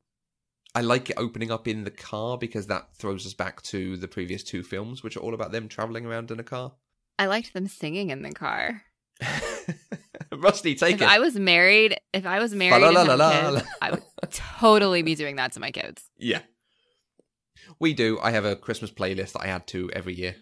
[0.74, 4.08] I like it opening up in the car because that throws us back to the
[4.08, 6.72] previous two films, which are all about them traveling around in a car.
[7.18, 8.82] I liked them singing in the car.
[10.36, 11.08] Rusty, take if it.
[11.08, 15.36] I was married, if I was married, and had kids, I would totally be doing
[15.36, 16.10] that to my kids.
[16.18, 16.40] Yeah.
[17.78, 18.18] We do.
[18.20, 20.36] I have a Christmas playlist that I add to every year.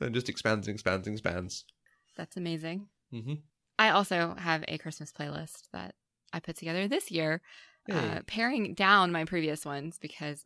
[0.00, 1.64] and just expands and expands and expands.
[2.16, 2.88] That's amazing.
[3.12, 3.34] Mm-hmm.
[3.78, 5.94] I also have a Christmas playlist that
[6.32, 7.40] I put together this year,
[7.86, 7.94] Hey.
[7.94, 10.44] uh, paring down my previous ones because,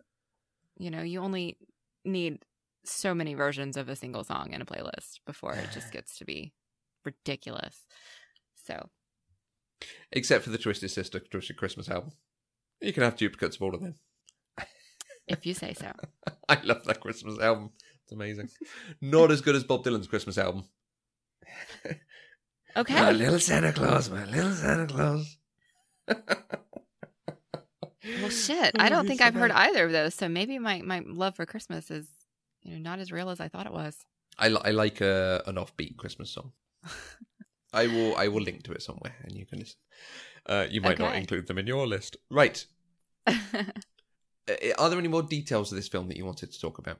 [0.78, 1.56] you know, you only
[2.04, 2.44] need
[2.84, 6.24] so many versions of a single song in a playlist before it just gets to
[6.24, 6.52] be
[7.04, 7.86] ridiculous.
[8.66, 8.90] So,
[10.12, 12.12] Except for the Twisted Sister Twisted Christmas album.
[12.80, 13.94] You can have duplicates of all of them.
[15.26, 15.90] if you say so.
[16.48, 17.70] I love that Christmas album.
[18.04, 18.50] It's amazing.
[19.00, 20.64] Not as good as Bob Dylan's Christmas album.
[22.76, 22.94] Okay.
[22.94, 25.36] My little Santa Claus, my little Santa Claus.
[28.20, 28.72] Well, shit.
[28.78, 30.14] I don't think I've heard either of those.
[30.14, 32.06] So maybe my, my love for Christmas is,
[32.62, 33.96] you know, not as real as I thought it was.
[34.38, 36.52] I, li- I like a, an offbeat Christmas song.
[37.74, 39.78] I will I will link to it somewhere and you can listen.
[40.44, 42.16] Uh, you might not include them in your list.
[42.30, 42.64] Right.
[44.48, 46.98] Uh, Are there any more details of this film that you wanted to talk about?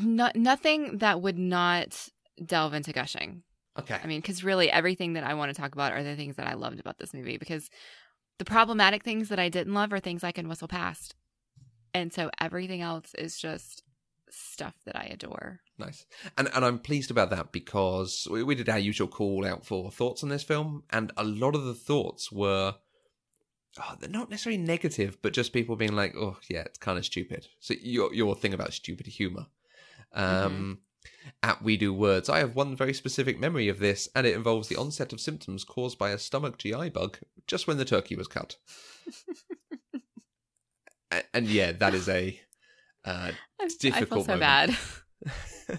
[0.00, 2.08] no, nothing that would not
[2.44, 3.44] delve into gushing.
[3.78, 3.98] Okay.
[4.02, 6.46] I mean, because really everything that I want to talk about are the things that
[6.46, 7.38] I loved about this movie.
[7.38, 7.70] Because
[8.38, 11.14] the problematic things that I didn't love are things I can whistle past.
[11.94, 13.82] And so everything else is just
[14.30, 15.60] stuff that I adore.
[15.78, 16.06] Nice.
[16.36, 19.90] And and I'm pleased about that because we, we did our usual call out for
[19.90, 22.74] thoughts on this film, and a lot of the thoughts were
[23.78, 27.04] oh, they're not necessarily negative, but just people being like, oh yeah, it's kind of
[27.04, 27.48] stupid.
[27.60, 29.46] So your your thing about stupid humor.
[30.12, 30.78] Um
[31.42, 34.68] At We Do Words, I have one very specific memory of this, and it involves
[34.68, 38.28] the onset of symptoms caused by a stomach GI bug just when the turkey was
[38.28, 38.56] cut.
[41.10, 42.40] and, and yeah, that is a
[43.04, 43.32] uh,
[43.80, 44.40] difficult I feel so moment.
[44.40, 44.76] bad.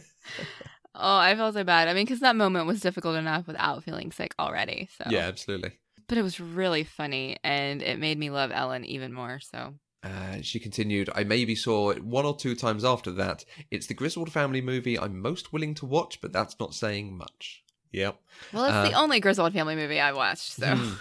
[0.96, 1.88] oh, I feel so bad.
[1.88, 4.90] I mean, because that moment was difficult enough without feeling sick already.
[4.98, 5.74] So yeah, absolutely.
[6.08, 9.40] but it was really funny, and it made me love Ellen even more.
[9.40, 13.46] So Uh, she continued, I maybe saw it one or two times after that.
[13.72, 17.64] It's the Griswold family movie I'm most willing to watch, but that's not saying much.
[17.94, 18.20] Yep.
[18.52, 20.54] well, it's the Uh, only Griswold family movie I watched.
[20.54, 20.94] So Hmm.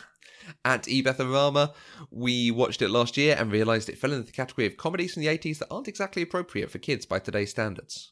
[0.64, 1.72] At Ebetharama,
[2.11, 5.22] we watched it last year and realised it fell into the category of comedies from
[5.22, 8.11] the 80s that aren't exactly appropriate for kids by today's standards.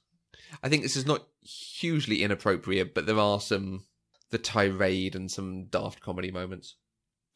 [0.62, 3.84] I think this is not hugely inappropriate, but there are some
[4.30, 6.76] the tirade and some daft comedy moments.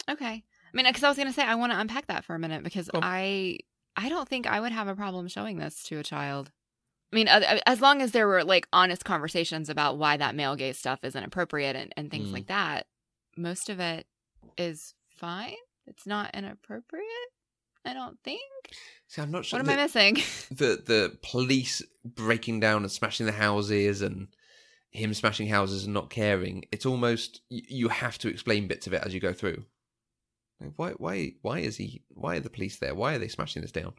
[0.09, 0.45] okay.
[0.75, 2.63] I mean, because I was gonna say I want to unpack that for a minute
[2.65, 2.91] because.
[2.95, 3.59] I
[3.97, 6.51] I don't think I would have a problem showing this to a child.
[7.13, 10.79] I mean, as long as there were like honest conversations about why that male gaze
[10.79, 12.33] stuff isn't appropriate and, and things Mm.
[12.33, 12.87] like that,
[13.37, 14.07] most of it
[14.59, 15.55] is fine.
[15.87, 17.05] It's not inappropriate.
[17.85, 18.41] I don't think.
[19.07, 19.61] See, I'm not sure.
[19.61, 20.15] What am I missing?
[20.51, 24.27] the the police breaking down and smashing the houses and
[24.91, 29.03] him smashing houses and not caring it's almost you have to explain bits of it
[29.05, 29.65] as you go through
[30.77, 33.73] why why why is he why are the police there why are they smashing this
[33.73, 33.93] down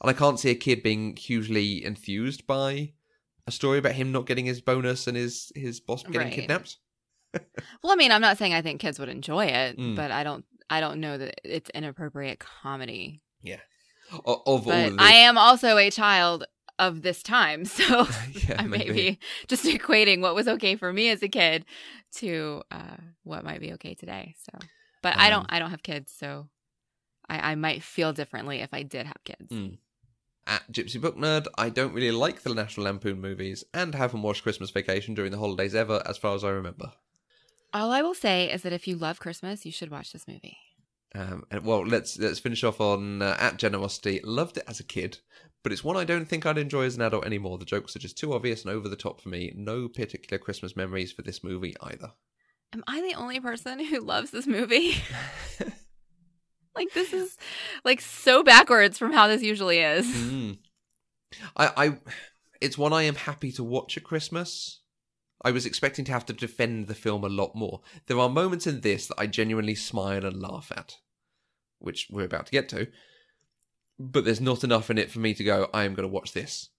[0.00, 2.92] and i can't see a kid being hugely enthused by
[3.46, 6.32] a story about him not getting his bonus and his his boss getting Right.
[6.32, 6.78] kidnapped
[7.82, 9.96] well, I mean, I'm not saying I think kids would enjoy it, Mm.
[9.96, 10.44] but I don't.
[10.68, 13.22] I don't know that it's inappropriate comedy.
[14.26, 16.44] O- of all But I am also a child
[16.78, 17.84] of this time, so
[18.32, 18.92] yeah, I may maybe.
[18.92, 19.18] be
[19.48, 21.64] just equating what was okay for me as a kid
[22.16, 24.34] to uh, what might be okay today.
[24.50, 24.58] So,
[25.02, 25.46] but I Um, don't.
[25.52, 26.48] I don't have kids, so
[27.28, 29.50] I, I might feel differently if I did have kids.
[29.50, 29.78] Mm.
[30.46, 34.42] At Gypsy Book Nerd, I don't really like the National Lampoon movies and haven't watched
[34.42, 36.92] Christmas Vacation during the holidays ever, as far as I remember.
[37.72, 40.58] All I will say is that if you love Christmas, you should watch this movie.
[41.14, 44.20] Um, and well, let's let's finish off on uh, at Generosity.
[44.24, 45.18] Loved it as a kid,
[45.62, 47.58] but it's one I don't think I'd enjoy as an adult anymore.
[47.58, 49.52] The jokes are just too obvious and over the top for me.
[49.54, 52.12] No particular Christmas memories for this movie either.
[52.72, 54.96] Am I the only person who loves this movie?
[56.74, 57.36] like this is
[57.84, 60.06] like so backwards from how this usually is.
[60.06, 60.58] Mm.
[61.56, 61.98] I, I,
[62.60, 64.80] it's one I am happy to watch at Christmas.
[65.44, 67.80] I was expecting to have to defend the film a lot more.
[68.06, 70.96] There are moments in this that I genuinely smile and laugh at,
[71.78, 72.88] which we're about to get to.
[73.98, 75.68] But there's not enough in it for me to go.
[75.74, 76.70] I am going to watch this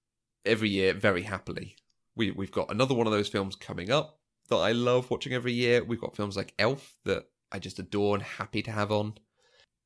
[0.46, 1.76] every year very happily.
[2.16, 4.20] We we've got another one of those films coming up
[4.50, 5.84] that I love watching every year.
[5.84, 9.16] We've got films like Elf that I just adore and happy to have on.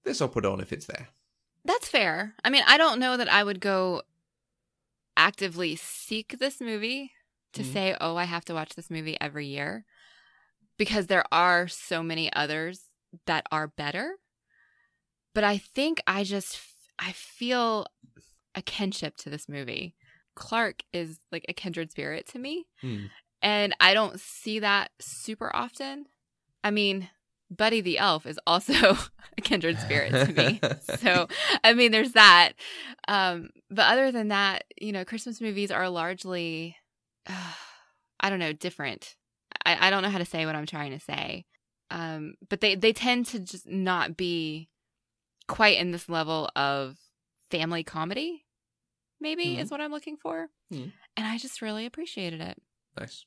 [0.04, 1.10] This I'll put on if it's there.
[1.66, 2.36] That's fair.
[2.44, 4.04] I mean, I don't know that I would go
[5.16, 7.12] actively seek this movie
[7.54, 7.74] to Mhm.
[7.74, 9.86] say, "Oh, I have to watch this movie every year."
[10.78, 12.86] Because there are so many others
[13.26, 14.18] that are better.
[15.34, 16.60] But I think I just
[17.00, 17.86] I feel
[18.56, 19.96] a kinship to this movie.
[20.36, 22.66] Clark is like a kindred spirit to me.
[22.82, 23.06] Hmm.
[23.48, 26.08] And I don't see that super often.
[26.66, 27.10] I mean,
[27.50, 28.74] Buddy the Elf is also
[29.38, 30.60] a kindred spirit to me.
[31.00, 31.30] so,
[31.64, 32.56] I mean, there's that.
[33.08, 36.76] Um, but other than that, you know, Christmas movies are largely,
[37.26, 37.54] uh,
[38.20, 39.16] I don't know, different.
[39.66, 41.46] I, I don't know how to say what I'm trying to say.
[41.90, 44.68] Um, but they, they tend to just not be
[45.48, 46.98] quite in this level of
[47.50, 48.46] family comedy,
[49.22, 49.62] maybe Mhm.
[49.62, 50.50] is what I'm looking for.
[50.70, 50.92] Mhm.
[51.16, 52.62] And I just really appreciated it.
[53.00, 53.26] Nice.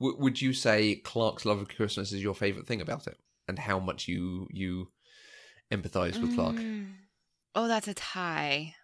[0.00, 3.16] W- would you say Clark's love of Christmas is your favorite thing about it,
[3.46, 4.88] and how much you you
[5.72, 6.56] empathize with Clark?
[6.56, 6.92] Mm.
[7.54, 8.74] Oh, that's a tie.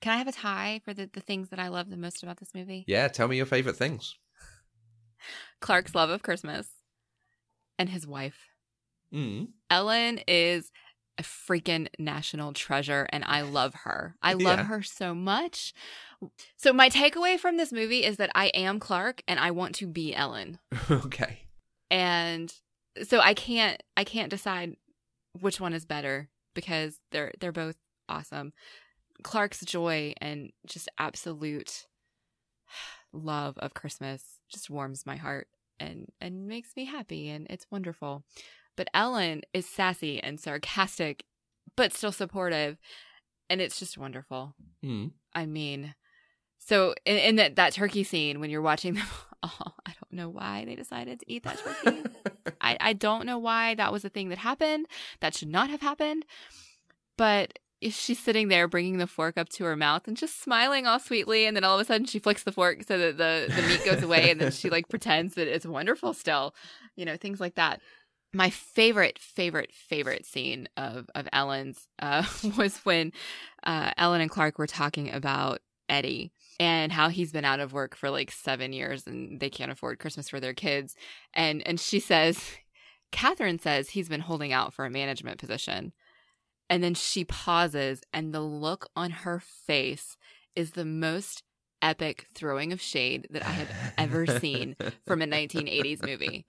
[0.00, 2.38] Can I have a tie for the, the things that I love the most about
[2.38, 2.84] this movie?
[2.86, 4.14] Yeah, tell me your favorite things.
[5.60, 6.68] Clark's love of Christmas
[7.78, 8.48] and his wife.
[9.12, 9.48] Mm.
[9.70, 10.70] Ellen is
[11.18, 14.16] a freaking national treasure and I love her.
[14.20, 14.64] I love Yeah.
[14.64, 15.72] her so much.
[16.56, 19.86] So my takeaway from this movie is that I am Clark and I want to
[19.86, 20.58] be Ellen.
[20.90, 21.40] okay.
[21.90, 22.52] And
[23.02, 24.76] so I can't I can't decide
[25.40, 27.76] which one is better because they're they're both
[28.08, 28.52] awesome.
[29.22, 31.86] Clark's joy and just absolute
[33.12, 35.48] love of Christmas just warms my heart
[35.78, 38.24] and and makes me happy and it's wonderful.
[38.76, 41.24] But Ellen is sassy and sarcastic
[41.76, 42.78] but still supportive
[43.48, 44.54] and it's just wonderful.
[44.84, 45.12] Mm.
[45.34, 45.94] I mean,
[46.66, 49.06] so in, in that that turkey scene when you're watching them,
[49.42, 52.02] oh, I don't know why they decided to eat that turkey.
[52.60, 54.86] I I don't know why that was a thing that happened.
[55.20, 56.24] That should not have happened.
[57.16, 60.86] But if she's sitting there bringing the fork up to her mouth and just smiling
[60.86, 63.52] all sweetly, and then all of a sudden she flicks the fork so that the
[63.54, 66.52] the meat goes away, and then she like pretends that it's wonderful still,
[66.96, 67.80] you know, things like that.
[68.32, 72.24] My favorite, favorite, favorite scene of of Ellen's uh,
[72.56, 73.12] was when
[73.62, 77.96] uh, Ellen and Clark were talking about Eddie and how he's been out of work
[77.96, 80.96] for like seven years and they can't afford Christmas for their kids.
[81.34, 82.42] And and she says,
[83.12, 85.92] Catherine says he's been holding out for a management position.
[86.68, 90.16] And then she pauses, and the look on her face
[90.56, 91.44] is the most
[91.80, 94.74] epic throwing of shade that I have ever seen
[95.06, 96.44] from a 1980s movie.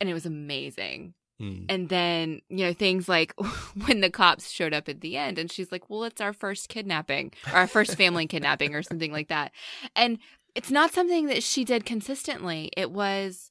[0.00, 1.14] And it was amazing.
[1.40, 1.66] Mm.
[1.68, 3.32] And then, you know, things like
[3.86, 6.68] when the cops showed up at the end and she's like, well, it's our first
[6.68, 9.52] kidnapping or our first family kidnapping or something like that.
[9.96, 10.18] And
[10.54, 12.70] it's not something that she did consistently.
[12.76, 13.50] It was,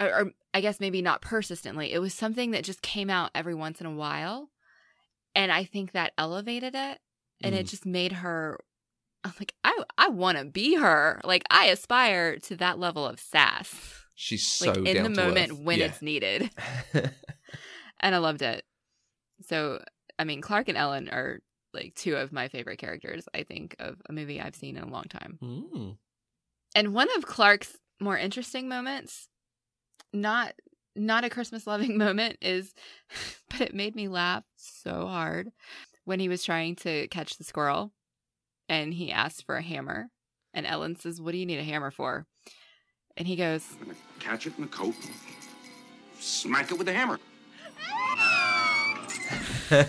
[0.00, 1.92] or, or I guess maybe not persistently.
[1.92, 4.50] It was something that just came out every once in a while.
[5.34, 6.98] And I think that elevated it
[7.42, 7.70] and it Mm.
[7.70, 8.58] just made her
[9.24, 11.20] I'm like, I, I want to be her.
[11.22, 14.01] Like, I aspire to that level of sass.
[14.22, 15.58] She's so Like, in the moment earth.
[15.58, 15.86] when Yeah.
[15.86, 16.48] it's needed.
[16.94, 18.64] and I loved it.
[19.48, 19.82] So,
[20.16, 21.40] I mean, Clark and Ellen are
[21.74, 24.88] like two of my favorite characters, I think, of a movie I've seen in a
[24.88, 25.38] long time.
[25.42, 25.96] Mm.
[26.76, 29.26] And one of Clark's more interesting moments,
[30.12, 30.54] not
[30.94, 32.74] not a Christmas loving moment, is
[33.50, 35.50] but it made me laugh so hard
[36.04, 37.92] when he was trying to catch the squirrel
[38.68, 40.10] and he asked for a hammer.
[40.54, 42.28] And Ellen says, What do you need a hammer for?
[43.16, 44.94] And he goes, I'm gonna catch it in the coat,
[46.18, 47.18] smack it with a hammer.
[49.70, 49.86] and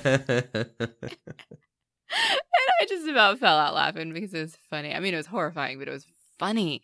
[2.81, 4.93] I just about fell out laughing because it was funny.
[4.93, 6.05] I mean, it was horrifying, but it was
[6.39, 6.83] funny.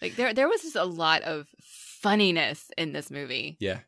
[0.00, 3.56] Like there, there was just a lot of funniness in this movie.
[3.60, 3.80] yeah.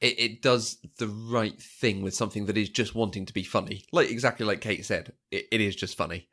[0.00, 3.84] It, it does the right thing with something that is just wanting to be funny.
[3.92, 6.26] Like exactly like Kate said, it, it is just funny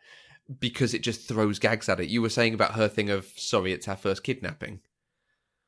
[0.59, 2.09] because it just throws gags at it.
[2.09, 4.81] You were saying about her thing of sorry, it's our first kidnapping.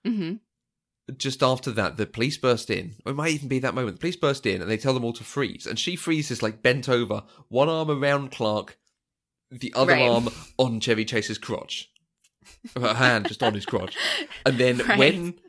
[0.05, 0.33] hmm
[1.15, 2.95] just after that, the police burst in.
[3.05, 3.95] Or it might even be that moment.
[3.95, 5.65] The police burst in and they tell them all to freeze.
[5.65, 8.77] And she freezes like bent over, one arm around Clark,
[9.49, 10.01] the other Right.
[10.01, 11.89] arm on Chevy Chase's crotch.
[12.75, 13.95] Her hand just on his crotch.
[14.45, 14.97] And then Right.
[14.97, 15.39] when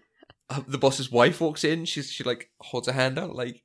[0.49, 3.65] uh, the boss's wife walks in, she's she like holds her hand out like,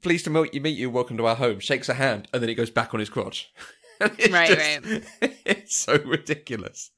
[0.00, 0.88] "Pleased to meet you, meet you.
[0.90, 3.52] Welcome to our home." Shakes her hand, and then it goes back on his crotch.
[4.30, 5.08] Right, just-
[5.46, 6.90] It's so ridiculous,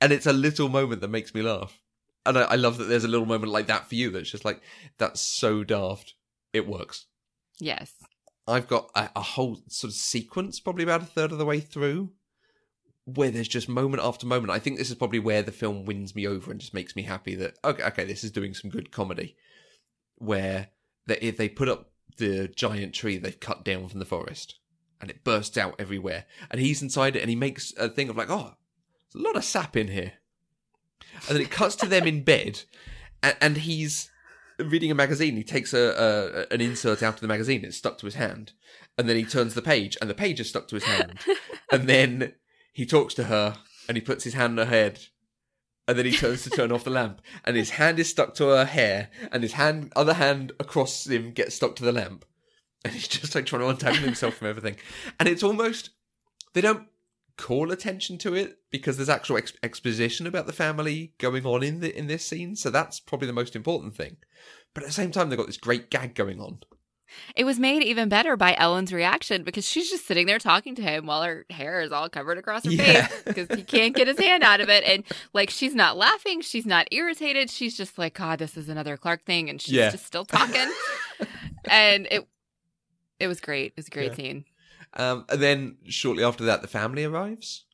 [0.00, 1.80] and it's a little moment that makes me laugh.
[2.26, 4.10] And I, I love that there's a little moment like that for you.
[4.10, 4.60] That's just like
[4.98, 6.14] that's so daft.
[6.52, 7.06] It works.
[7.58, 7.92] Yes.
[8.46, 11.60] I've got a, a whole sort of sequence, probably about a third of the way
[11.60, 12.12] through,
[13.04, 14.50] where there's just moment after moment.
[14.52, 17.02] I think this is probably where the film wins me over and just makes me
[17.02, 19.36] happy that okay, okay, this is doing some good comedy.
[20.16, 20.68] Where
[21.06, 24.56] they, if they put up the giant tree they've cut down from the forest,
[25.04, 28.16] and it bursts out everywhere, and he's inside it, and he makes a thing of
[28.16, 28.54] like, oh,
[29.12, 30.14] there's a lot of sap in here,
[31.28, 32.62] and then it cuts to them in bed,
[33.22, 34.10] and, and he's
[34.58, 35.36] reading a magazine.
[35.36, 37.66] He takes a, a an insert out of the magazine.
[37.66, 38.52] It's stuck to his hand,
[38.96, 41.18] and then he turns the page, and the page is stuck to his hand.
[41.70, 42.32] and then
[42.72, 45.00] he talks to her, and he puts his hand on her head,
[45.86, 48.46] and then he turns to turn off the lamp, and his hand is stuck to
[48.46, 52.24] her hair, and his hand, other hand across him gets stuck to the lamp,
[52.86, 54.76] and he's just like trying to untangle himself from everything.
[55.18, 55.90] And it's almost
[56.52, 56.86] they don't
[57.36, 61.80] call attention to it because there's actual ex- exposition about the family going on in
[61.80, 62.54] the in this scene.
[62.56, 64.16] So that's probably the most important thing.
[64.74, 66.58] But at the same time, they've got this great gag going on.
[67.36, 70.82] It was made even better by Ellen's reaction because she's just sitting there talking to
[70.82, 73.06] him while her hair is all covered across her Yeah.
[73.06, 74.82] face because he can't get his hand out of it.
[74.84, 77.50] And like, she's not laughing, she's not irritated.
[77.50, 79.90] She's just like, God, this is another Clark thing, and she's Yeah.
[79.90, 80.68] just still talking.
[81.66, 82.26] and it
[83.18, 83.66] it was great.
[83.66, 84.14] It was a great Yeah.
[84.16, 84.44] scene.
[84.94, 87.64] Um, and then shortly after that, the family arrives,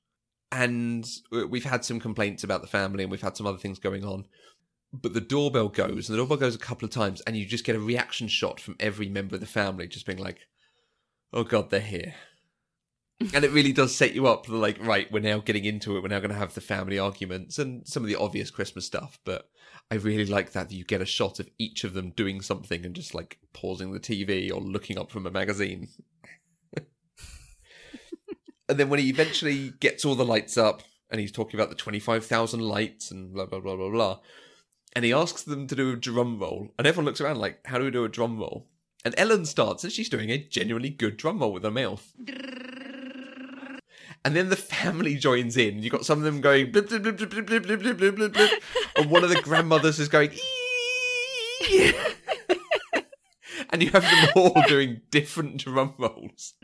[0.53, 4.05] and we've had some complaints about the family, and we've had some other things going
[4.05, 4.27] on.
[4.93, 7.65] But the doorbell goes, and the doorbell goes a couple of times, and you just
[7.65, 10.49] get a reaction shot from every member of the family, just being like,
[11.33, 12.15] "Oh God, they're here."
[13.35, 16.03] and it really does set you up for like, right, we're now getting into it.
[16.03, 19.19] We're now going to have the family arguments and some of the obvious Christmas stuff.
[19.25, 19.51] But
[19.91, 22.95] I really like that, you get a shot of each of them doing something and
[22.95, 25.89] just like pausing the TV or looking up from a magazine.
[28.69, 31.77] and then when he eventually gets all the lights up and he's talking about the
[31.77, 34.21] 25,000 lights and blah, blah, blah, blah, blah.
[34.95, 36.73] And he asks them to do a drum roll.
[36.79, 38.69] And everyone looks around like, how do we do a drum roll?
[39.05, 42.13] And Ellen starts and she's doing a genuinely good drum roll with her mouth.
[44.25, 45.83] And then the family joins in.
[45.83, 48.33] You've got some of them going blip, blip, blip, blip, blip, blip, blip, blip, blip,
[48.33, 48.63] blip.
[48.97, 50.31] And one of the grandmothers is going
[53.73, 56.55] And you have them all doing different drum rolls.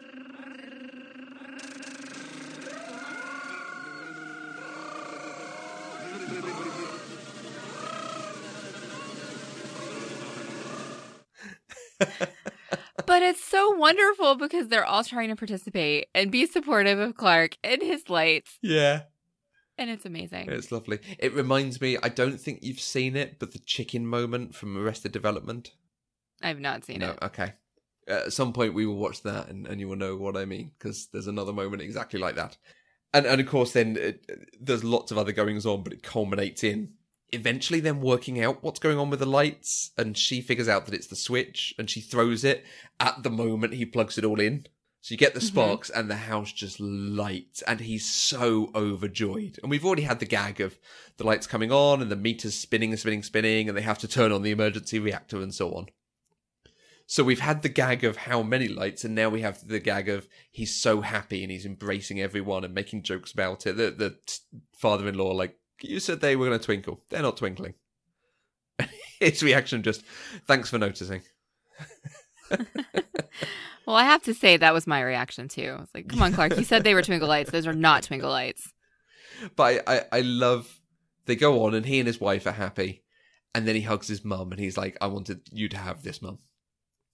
[13.07, 17.57] But it's so wonderful because they're all trying to participate and be supportive of Clark
[17.63, 18.59] and his lights.
[18.63, 19.03] Yeah.
[19.79, 20.49] And it's amazing.
[20.51, 21.01] It's lovely.
[21.19, 25.13] It reminds me, I don't think you've seen it, but the chicken moment from Arrested
[25.13, 25.73] Development.
[26.43, 27.19] I've not seen no, it.
[27.23, 27.53] okay.
[28.09, 30.71] At some point, we will watch that, and, and you will know what I mean
[30.79, 32.57] because there's another moment exactly like that.
[33.13, 36.63] And and of course, then it, there's lots of other goings on, but it culminates
[36.63, 36.93] in
[37.33, 40.95] eventually them working out what's going on with the lights, and she figures out that
[40.95, 42.65] it's the switch, and she throws it
[43.01, 44.67] at the moment he plugs it all in.
[45.01, 45.45] So you get the Mhm.
[45.45, 49.59] sparks, and the house just lights, and he's so overjoyed.
[49.63, 50.79] And we've already had the gag of
[51.17, 54.09] the lights coming on, and the meters spinning and spinning, spinning, and they have to
[54.09, 55.87] turn on the emergency reactor and so on.
[57.09, 60.09] So we've had the gag of how many lights, and now we have the gag
[60.09, 63.77] of he's so happy and he's embracing everyone and making jokes about it.
[63.77, 64.19] The, the
[64.77, 67.01] father-in-law, like you said, they were going to twinkle.
[67.11, 67.75] They're not twinkling.
[69.21, 70.05] His reaction just,
[70.47, 71.23] thanks for noticing.
[73.87, 75.75] Well, I have to say that was my reaction too.
[75.77, 76.57] I was like, "Come on, Clark!
[76.59, 77.53] You said they were twinkle lights.
[77.53, 78.73] Those are not twinkle lights."
[79.55, 80.81] But I, I, I love
[81.27, 83.05] they go on, and he and his wife are happy,
[83.55, 86.21] and then he hugs his mum, and he's like, "I wanted you to have this,
[86.21, 86.41] mum,"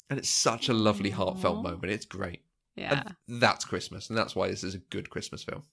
[0.09, 1.93] and it's such a lovely, heartfelt moment.
[1.93, 2.41] It's great.
[2.75, 3.03] Yeah.
[3.29, 5.65] And that's Christmas, and that's why this is a good Christmas film.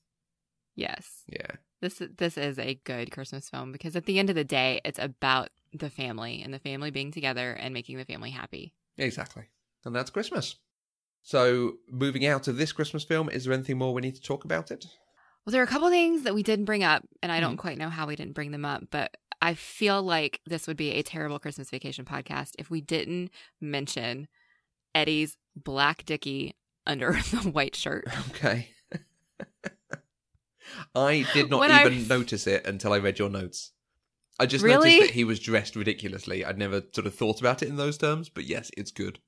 [0.75, 1.23] yes.
[1.27, 1.51] Yeah.
[1.81, 4.99] This this is a good Christmas film because at the end of the day, it's
[4.99, 8.73] about the family and the family being together and making the family happy.
[8.97, 9.43] Exactly.
[9.85, 10.55] And that's Christmas.
[11.21, 14.45] So, moving out of this Christmas film, is there anything more we need to talk
[14.45, 14.85] about it?
[15.45, 17.59] Well, there are a couple things that we didn't bring up, and I don't Mhm.
[17.59, 20.91] quite know how we didn't bring them up, but I feel like this would be
[20.91, 24.27] a terrible Christmas vacation podcast if we didn't mention
[24.93, 26.55] Eddie's black dicky
[26.85, 28.05] under the white shirt.
[28.29, 28.69] Okay.
[30.95, 33.71] I did not When I- even notice it until I read your notes.
[34.39, 34.91] I just Really?
[34.91, 36.45] noticed that he was dressed ridiculously.
[36.45, 39.19] I'd never sort of thought about it in those terms, but yes, it's good.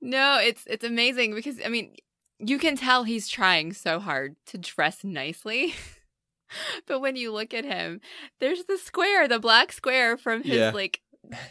[0.00, 1.96] No, it's it's amazing because I mean,
[2.38, 5.74] you can tell he's trying so hard to dress nicely.
[6.86, 8.00] but when you look at him,
[8.40, 10.70] there's the square, the black square from his Yeah.
[10.70, 11.00] like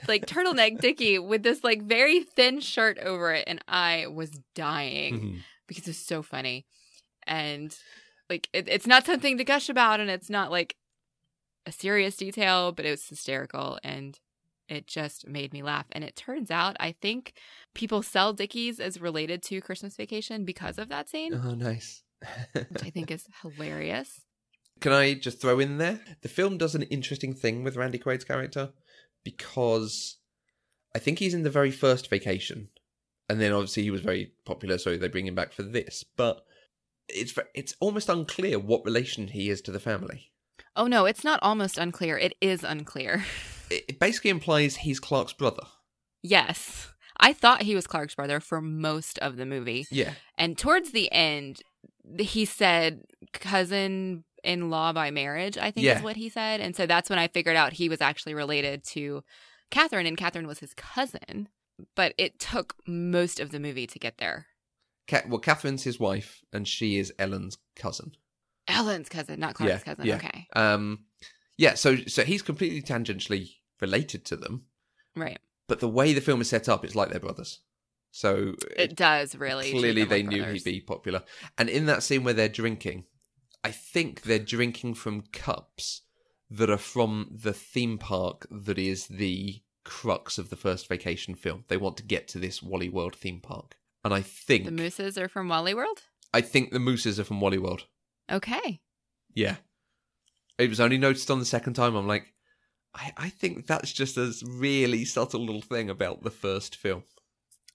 [0.08, 5.14] like turtleneck dicky with this like very thin shirt over it and I was dying
[5.20, 5.40] Mhm.
[5.68, 6.66] because it's so funny.
[7.26, 7.76] And
[8.30, 10.76] like it, it's not something to gush about and it's not like
[11.66, 14.20] a serious detail, but it was hysterical and
[14.70, 15.86] it just made me laugh.
[15.92, 17.34] And it turns out I think
[17.74, 22.04] people sell Dickies as related to Christmas Vacation because of that scene, Oh, nice.
[22.54, 24.22] which I think is hilarious.
[24.82, 26.00] Can I just throw in there?
[26.22, 28.72] The film does an interesting thing with Randy Quaid's character
[29.24, 30.18] because
[30.96, 32.70] I think he's in the very first vacation,
[33.28, 36.04] and then obviously he was very popular, so they bring him back for this.
[36.16, 36.42] But
[37.10, 40.32] it's it's almost unclear what relation he is to the family.
[40.76, 42.18] Oh no, it's not almost unclear.
[42.18, 43.26] It is unclear.
[43.70, 45.64] It, basically implies he's Clark's brother.
[46.24, 46.88] yes.
[47.20, 49.86] I thought he was Clark's brother for most of the movie.
[49.92, 51.62] Yeah, And towards the end,
[52.20, 53.02] he said
[53.34, 55.98] cousin in law by marriage, I think Yeah.
[55.98, 56.62] is what he said.
[56.62, 59.24] And so that's when I figured out he was actually related to
[59.72, 61.50] Catherine, and Catherine was his cousin.
[61.96, 64.46] But it took most of the movie to get there.
[65.28, 68.12] Well, Catherine's his wife, and she is Ellen's cousin.
[68.68, 70.06] Ellen's cousin, not Clark's yeah, cousin.
[70.06, 70.16] yeah.
[70.18, 70.48] Okay.
[70.54, 71.06] Um,
[71.58, 71.76] yeah.
[71.76, 73.52] So so he's completely tangentially
[73.82, 74.64] related to them,
[75.16, 75.40] Right.
[75.68, 77.60] but the way the film is set up, it's like they're brothers.
[78.12, 79.72] So It does really.
[79.72, 80.64] clearly they like knew brothers.
[80.64, 81.24] he'd be popular.
[81.58, 83.06] And in that scene where they're drinking,
[83.64, 86.02] I think they're drinking from cups
[86.50, 91.66] that are from the theme park that is the crux of the first vacation film.
[91.68, 93.77] They want to get to this Wally World theme park.
[94.04, 96.00] And I think The mooses are from Wally World?
[96.34, 97.86] I think the mooses are from Wally World.
[98.32, 98.82] Okay.
[99.34, 99.58] Yeah.
[100.58, 101.96] It was only noticed on the second time.
[101.96, 102.34] I'm like,
[102.96, 107.04] I, I think that's just a really subtle little thing about the first film.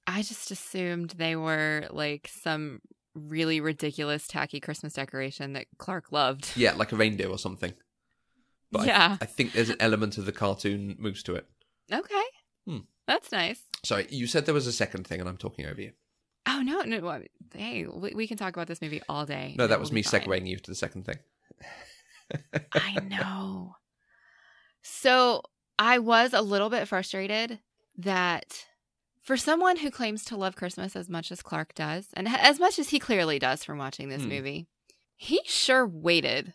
[0.06, 2.80] I just assumed they were like some
[3.14, 6.50] really ridiculous tacky Christmas decoration that Clark loved.
[6.56, 7.72] Yeah, like a reindeer or something.
[8.70, 9.16] But I- Yeah.
[9.20, 11.46] I, think there's an element of the cartoon moves to it.
[11.92, 12.24] Okay.
[12.66, 12.78] Hmm.
[13.06, 13.62] That's nice.
[13.84, 15.92] Sorry, you said there was a second thing, and I'm talking over you.
[16.46, 17.00] Oh no, no.
[17.00, 17.22] well,
[17.54, 19.54] Hey, we, we can talk about this movie all day.
[19.58, 20.22] No, that was me fine.
[20.22, 21.18] segueing you to the second thing.
[22.74, 23.76] I know.
[24.82, 25.42] So
[25.78, 27.60] I was a little bit frustrated
[27.98, 28.66] that
[29.20, 32.78] for someone who claims to love Christmas as much as Clark does, and as much
[32.78, 34.28] as he clearly does from watching this Hmm.
[34.30, 34.68] movie,
[35.16, 36.54] he sure waited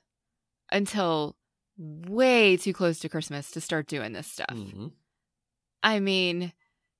[0.72, 1.38] until
[1.78, 4.50] way too close to Christmas to start doing this stuff.
[4.52, 4.92] Mhm.
[5.84, 6.52] I mean,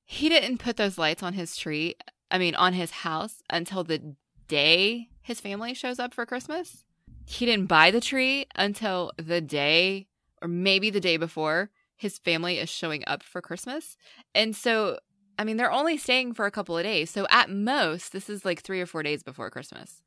[0.06, 1.96] he didn't put those lights on his tree,
[2.30, 4.16] I mean, on his house until the
[4.48, 6.86] day his family shows up for Christmas.
[7.26, 10.08] He didn't buy the tree until the day,
[10.42, 13.98] or maybe the day before, his family is showing up for Christmas.
[14.34, 15.00] And so,
[15.38, 17.10] I mean, they're only staying for a couple of days.
[17.10, 20.02] So at most, this is like three or four days before Christmas.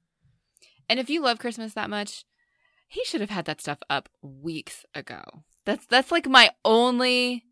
[0.88, 2.24] And if you love Christmas that much,
[2.88, 5.22] he should have had that stuff up weeks ago.
[5.66, 7.44] That's that's like my only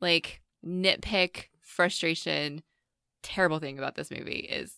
[0.00, 2.62] like nitpick, frustration,
[3.22, 4.74] terrible thing about this movie is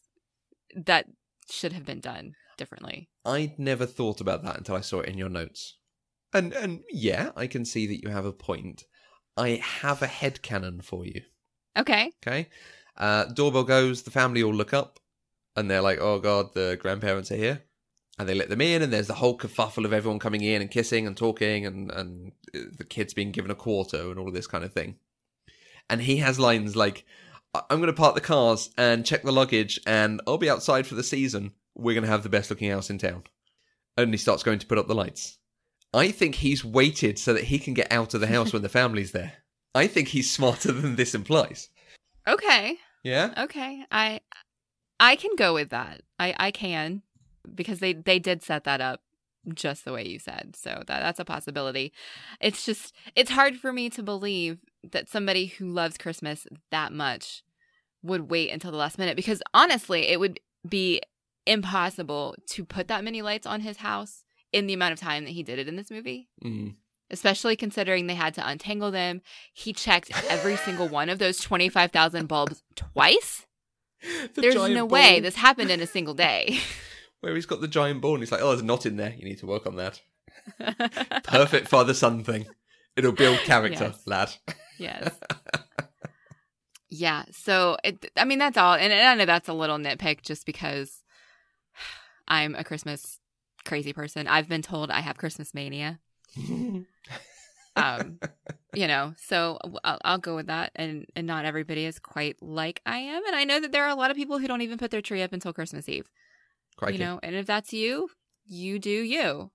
[0.75, 1.07] that
[1.51, 3.09] should have been done differently.
[3.25, 5.77] I'd never thought about that until I saw it in your notes.
[6.33, 8.85] And and yeah, I can see that you have a point.
[9.37, 11.23] I have a head canon for you.
[11.77, 12.13] Okay.
[12.27, 12.49] Okay.
[12.97, 15.01] Uh, doorbell goes, the family all look up,
[15.57, 17.63] and they're like, oh god, the grandparents are here.
[18.17, 20.71] And they let them in, and there's the whole kerfuffle of everyone coming in and
[20.71, 24.35] kissing and talking, and, and uh, the kids being given a quarter and all of
[24.35, 24.97] this kind of thing.
[25.91, 27.03] And he has lines like, "I-
[27.55, 30.95] I'm going to park the cars and check the luggage, and I'll be outside for
[30.95, 31.53] the season.
[31.75, 33.25] We're going to have the best looking house in town.
[33.97, 35.39] And he starts going to put up the lights.
[35.93, 38.69] I think he's waited so that he can get out of the house when the
[38.81, 39.35] family's there.
[39.75, 41.69] I think he's smarter than this implies.
[42.27, 42.77] Okay.
[43.03, 43.33] Yeah?
[43.37, 43.85] Okay.
[43.91, 44.21] I
[44.99, 46.03] I can go with that.
[46.19, 47.03] I I can
[47.55, 49.03] because they they did set that up
[49.53, 50.57] just the way you said.
[50.57, 51.93] So that that's a possibility.
[52.41, 54.59] It's just it's hard for me to believe
[54.93, 57.43] that somebody who loves Christmas that much
[58.05, 60.39] would wait until the last minute because honestly, it would
[60.69, 61.01] be
[61.47, 65.31] impossible to put that many lights on his house in the amount of time that
[65.33, 66.75] he did it in this movie Mm.
[67.11, 69.21] especially considering they had to untangle them.
[69.53, 73.47] He checked every single one of those 25,000 bulbs twice.
[74.35, 76.59] The There's no way this happened in a single day.
[77.21, 79.15] Where he's got the giant ball and he's like, oh, there's a knot in there.
[79.17, 80.01] You need to work on that.
[81.25, 82.47] Perfect father son thing.
[82.97, 84.03] It'll build character, Yes.
[84.07, 84.31] lad.
[84.79, 85.15] yes.
[86.97, 87.25] Yeah.
[87.33, 88.75] So, it, I mean, that's all.
[88.75, 91.03] And I know that's a little nitpick just because
[92.29, 93.19] I'm a Christmas
[93.65, 94.29] crazy person.
[94.29, 96.01] I've been told I have Christmas mania.
[97.77, 98.21] Um,
[98.73, 100.71] you know, so I'll, I'll go with that.
[100.77, 103.27] And, and not everybody is quite like I am.
[103.27, 105.03] And I know that there are a lot of people who don't even put their
[105.03, 106.09] tree up until Christmas Eve.
[106.77, 106.99] Crikey.
[106.99, 108.11] You know, and if that's you,
[108.47, 109.51] you do you.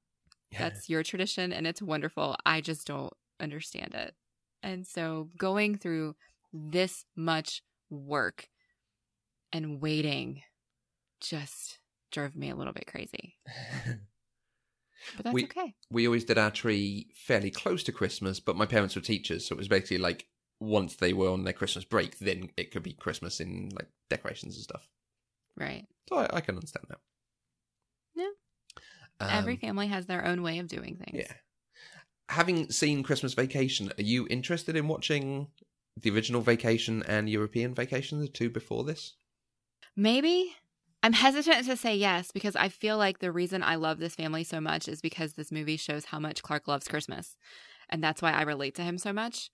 [0.57, 2.35] That's your tradition and it's wonderful.
[2.45, 4.15] I just don't understand it.
[4.63, 6.15] And so going through
[6.53, 8.47] this much work
[9.51, 10.43] and waiting
[11.21, 11.79] just
[12.11, 13.35] drove me a little bit crazy.
[15.15, 15.75] But that's We- okay.
[15.89, 19.55] we always did our tree fairly close to Christmas, but my parents were teachers, so
[19.55, 20.27] it was basically like
[20.59, 24.55] once they were on their Christmas break, then it could be Christmas in like decorations
[24.55, 24.89] and stuff.
[25.55, 25.85] Right.
[26.09, 26.99] So I, I can understand that.
[28.13, 28.27] Yeah.
[29.21, 31.23] Um, Every family has their own way of doing things.
[31.25, 31.33] Yeah.
[32.27, 35.47] Having seen Christmas Vacation, are you interested in watching
[36.01, 39.15] the original Vacation and European Vacation, the two before this?
[39.95, 40.55] Maybe.
[41.01, 44.43] I'm hesitant to say yes because I feel like the reason I love this family
[44.43, 47.37] so much is because this movie shows how much Clark loves Christmas.
[47.89, 49.49] And that's why I relate to him so much.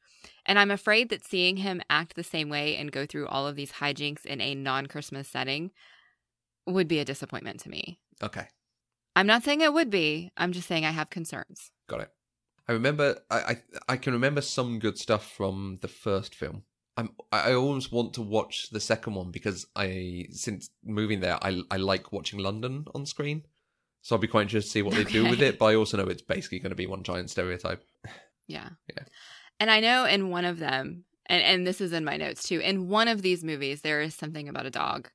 [0.46, 3.56] And I'm afraid that seeing him act the same way and go through all of
[3.56, 5.72] these hijinks in a non Christmas setting
[6.66, 8.00] would be a disappointment to me.
[8.24, 8.48] Okay,
[9.16, 11.70] I'm not saying it would be, I'm just saying I have concerns.
[11.88, 12.10] got it.
[12.68, 13.18] I remember.
[13.30, 13.58] I I,
[13.90, 16.64] I can remember some good stuff from the first film.
[16.98, 17.12] I'm.
[17.32, 21.78] I always want to watch the second one because I, since moving there, I I
[21.78, 23.44] like watching London on screen.
[24.02, 25.58] So I'll be quite interested to see what they do with it.
[25.58, 27.84] But I also know it's basically going to be one giant stereotype.
[28.48, 28.70] Yeah.
[28.96, 29.04] Yeah.
[29.60, 32.60] And I know in one of them, and, and this is in my notes too,
[32.60, 35.10] in one of these movies, there is something about a dog.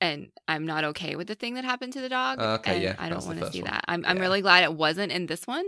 [0.00, 2.38] And I'm not okay with the thing that happened to the dog.
[2.38, 3.72] Uh, okay, and yeah, I don't want to see one.
[3.72, 3.84] that.
[3.88, 4.22] I'm, I'm Yeah.
[4.22, 5.64] really glad it wasn't in this one.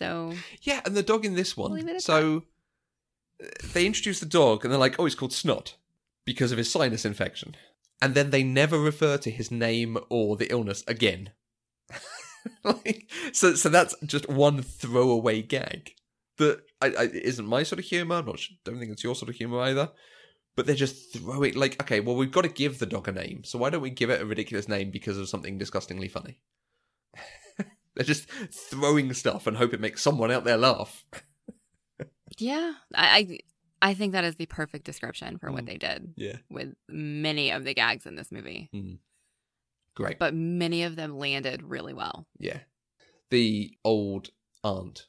[0.00, 0.32] So,
[0.62, 2.00] Yeah, and the dog in this one.
[2.00, 2.44] So
[3.42, 5.74] uh, they introduce the dog, and they're like, "Oh, he's called Snot
[6.24, 7.54] because of his sinus infection,"
[8.00, 11.32] and then they never refer to his name or the illness again.
[12.64, 15.92] like, so, so that's just one throwaway gag
[16.38, 18.16] that I, I, isn't my sort of humor.
[18.16, 18.40] I'm not.
[18.64, 19.90] Don't think it's your sort of humor either.
[20.56, 23.44] But they're just throwing like, okay, well, we've got to give the dog a name,
[23.44, 26.38] so why don't we give it a ridiculous name because of something disgustingly funny?
[27.94, 31.04] they're just throwing stuff and hope it makes someone out there laugh.
[32.38, 33.38] yeah, I,
[33.82, 35.66] I, I think that is the perfect description for what Mm.
[35.66, 38.70] they did Yeah, with many of the gags in this movie.
[39.94, 40.18] great.
[40.18, 42.26] But many of them landed really well.
[42.38, 42.58] Yeah.
[43.30, 44.30] The old
[44.64, 45.06] aunt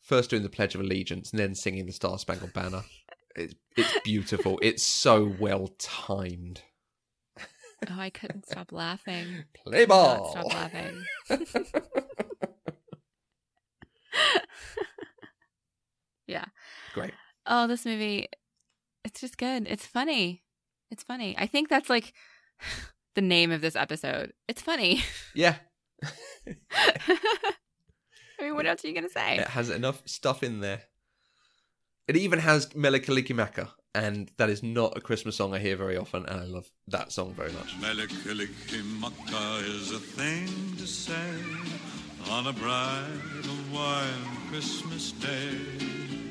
[0.00, 2.82] first doing the Pledge of Allegiance and then singing the Star Spangled Banner.
[3.36, 4.58] It's, it's beautiful.
[4.62, 6.62] it's so well timed.
[7.38, 9.44] Oh, I couldn't stop laughing.
[9.54, 10.32] Play ball.
[10.32, 11.04] Stop laughing.
[16.26, 16.44] yeah.
[16.94, 17.12] Great.
[17.46, 18.28] Oh, this movie,
[19.04, 19.66] it's just good.
[19.68, 20.42] It's funny.
[20.90, 21.36] It's funny.
[21.38, 22.12] I think that's like
[23.14, 24.32] the name of this episode.
[24.48, 25.02] It's funny.
[25.34, 25.56] Yeah.
[28.40, 29.38] I mean, what else are you going to say?
[29.38, 30.82] It has enough stuff in there.
[32.06, 35.96] It even has Mele Kalikimaka, and that is not a Christmas song I hear very
[35.96, 37.76] often, and I love that song very much.
[37.80, 40.46] Mele Kalikimaka is a thing
[40.78, 41.30] to say
[42.30, 43.06] on a bright
[43.68, 45.50] and white Christmas day.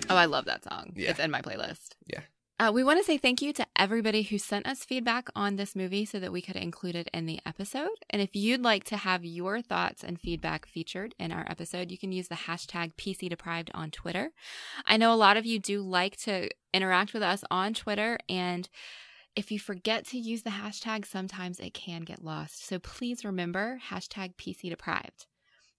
[0.10, 0.94] Oh, I love that song.
[0.96, 1.12] Yeah.
[1.12, 1.96] It's in my playlist.
[2.06, 2.22] Yeah.
[2.60, 5.76] Uh, we want to say thank you to everybody who sent us feedback on this
[5.76, 7.90] movie so that we could include it in the episode.
[8.10, 12.00] And if you'd like to have your thoughts and feedback featured in our episode, you
[12.00, 14.32] can use the hashtag PC Deprived on Twitter.
[14.88, 18.68] I know a lot of you do like to interact with us on Twitter, and
[19.36, 22.66] if you forget to use the hashtag, sometimes it can get lost.
[22.66, 25.28] So please remember hashtag PC Deprived.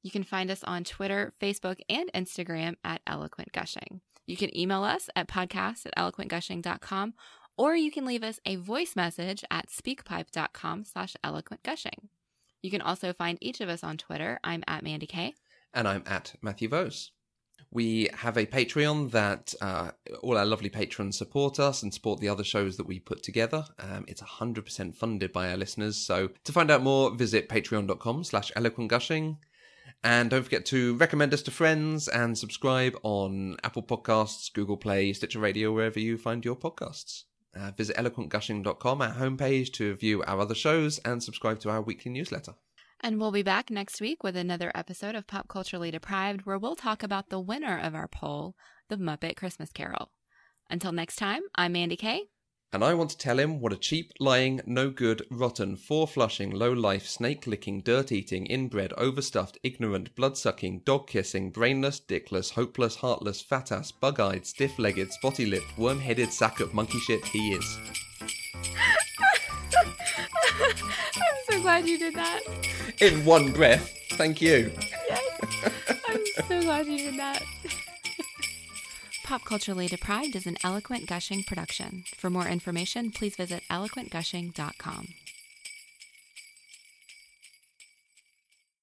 [0.02, 4.00] You can find us on Twitter, Facebook, and Instagram at Eloquent Gushing.
[4.26, 7.14] You can email us at podcast at eloquentgushing.com,
[7.56, 12.08] or you can leave us a voice message at speakpipe.com slash eloquentgushing.
[12.62, 14.38] You can also find each of us on Twitter.
[14.44, 15.34] I'm at Mandy Kay.
[15.74, 17.10] and I'm at Matthew Vose.
[17.70, 19.90] We have a Patreon that uh,
[20.22, 23.64] all our lovely patrons support us and support the other shows that we put together.
[23.78, 25.96] Um, it's 100% funded by our listeners.
[25.96, 29.36] So to find out more, visit patreon.com slash eloquentgushing.
[30.04, 35.12] And don't forget to recommend us to friends and subscribe on Apple Podcasts, Google Play,
[35.12, 37.24] Stitcher Radio, wherever you find your podcasts.
[37.56, 42.12] Uh, visit eloquentgushing.com, our homepage, to view our other shows and subscribe to our weekly
[42.12, 42.54] newsletter.
[43.00, 46.76] And we'll be back next week with another episode of Pop Culturally Deprived where we'll
[46.76, 48.54] talk about the winner of our poll,
[48.88, 50.10] The Muppet Christmas Carol.
[50.70, 52.28] Until next time, I'm Mandy Kay.
[52.70, 56.50] And I want to tell him what a cheap, lying, no good, rotten, four flushing,
[56.50, 62.52] low life, snake licking, dirt eating, inbred, overstuffed, ignorant, blood sucking, dog kissing, brainless, dickless,
[62.52, 66.98] hopeless, heartless, fat ass, bug eyed, stiff legged, spotty lipped, worm headed sack of monkey
[66.98, 67.78] shit he is.
[70.60, 70.74] I'm
[71.50, 72.40] so glad you did that.
[73.00, 73.94] In one breath.
[74.10, 74.70] Thank you.
[75.08, 75.72] Yes.
[76.06, 77.42] I'm so glad you did that.
[79.28, 82.04] Pop Culturally Deprived is an eloquent gushing production.
[82.16, 85.08] For more information, please visit eloquentgushing.com.